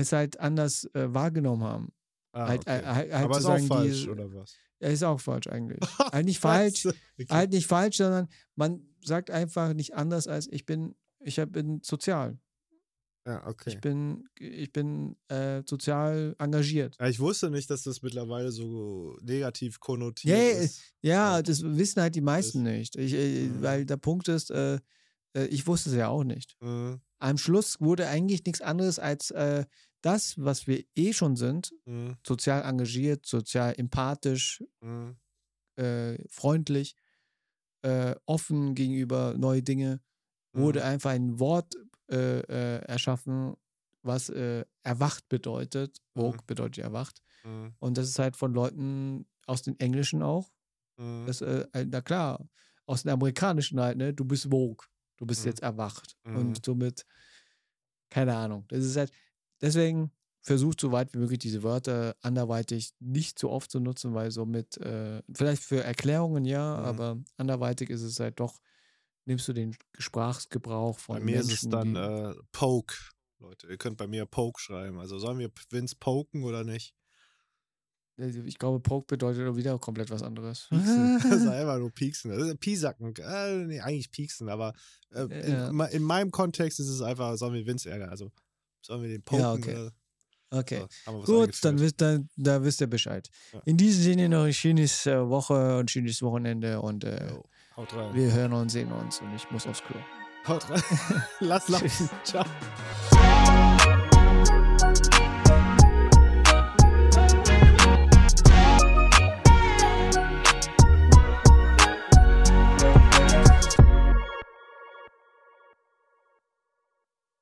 [0.01, 1.91] es halt anders äh, wahrgenommen haben.
[2.31, 2.79] Ah, halt, okay.
[2.79, 4.55] äh, halt, halt Aber ist auch falsch, die, oder was?
[4.79, 5.79] Ja, ist auch falsch eigentlich.
[6.11, 6.85] halt nicht falsch?
[6.85, 7.25] Okay.
[7.29, 12.37] halt nicht falsch, sondern man sagt einfach nicht anders als ich bin, ich bin sozial.
[13.25, 13.71] Ja, okay.
[13.71, 16.95] Ich bin, ich bin äh, sozial engagiert.
[16.97, 20.81] Ja, ich wusste nicht, dass das mittlerweile so negativ konnotiert Ja, ist.
[21.01, 22.95] Ja, das wissen halt die meisten Das- nicht.
[22.95, 23.61] Ich, äh, Mhm.
[23.61, 24.79] Weil der Punkt ist, äh,
[25.35, 26.55] äh, ich wusste es ja auch nicht.
[26.61, 27.01] Mhm.
[27.19, 29.65] Am Schluss wurde eigentlich nichts anderes als äh,
[30.01, 32.17] das, was wir eh schon sind, Mhm.
[32.25, 35.17] sozial engagiert, sozial empathisch, Mhm.
[35.77, 36.95] äh, freundlich,
[37.83, 40.01] äh, offen gegenüber neue Dinge,
[40.53, 40.85] wurde Mhm.
[40.85, 41.73] einfach ein Wort
[42.09, 43.55] äh, äh, erschaffen,
[44.01, 46.01] was äh, erwacht bedeutet.
[46.15, 46.45] Woke Mhm.
[46.47, 47.21] bedeutet erwacht.
[47.43, 47.75] Mhm.
[47.79, 50.49] Und das ist halt von Leuten aus dem Englischen auch.
[51.25, 52.47] Das, äh, na klar,
[52.85, 54.13] aus dem Amerikanischen halt, ne?
[54.13, 54.87] Du bist woke.
[55.17, 56.17] Du bist jetzt erwacht.
[56.37, 57.05] Und somit,
[58.09, 58.65] keine Ahnung.
[58.69, 59.11] Das ist halt,
[59.61, 64.31] deswegen versucht so weit wie möglich diese Wörter anderweitig nicht so oft zu nutzen, weil
[64.31, 66.85] somit, äh, vielleicht für Erklärungen ja, Mhm.
[66.85, 68.59] aber anderweitig ist es halt doch,
[69.25, 72.95] nimmst du den Sprachgebrauch von Bei mir Menschen, ist es dann äh, Poke.
[73.39, 74.99] Leute, ihr könnt bei mir Poke schreiben.
[74.99, 76.95] Also sollen wir Vince poken oder nicht?
[78.19, 80.67] also ich glaube, Poke bedeutet wieder komplett was anderes.
[80.69, 81.19] Pieksen.
[81.23, 82.31] das ist einfach nur Pieksen.
[82.31, 83.13] Das ist Piesacken.
[83.17, 84.73] Äh, nee, eigentlich Pieksen, aber
[85.11, 85.67] äh, Ja.
[85.69, 88.09] in, in meinem Kontext ist es einfach, sollen wir Vince ärgern?
[88.09, 88.31] Also
[88.87, 89.41] sollen wir den poken?
[89.41, 89.75] Ja, okay.
[89.75, 89.91] Oder?
[90.49, 90.85] Okay.
[91.25, 93.29] So, Gut, dann wisst, dann, da wisst ihr Bescheid.
[93.51, 93.61] Ja.
[93.65, 97.33] In diesem Sinne noch eine schöne äh, Woche und schönes Wochenende und äh,
[97.75, 98.15] haut rein.
[98.15, 99.99] wir hören uns, sehen uns und ich muss aufs Klo.
[100.47, 100.81] Haut rein.
[101.41, 102.09] Lass laufen.
[102.23, 102.45] Ciao.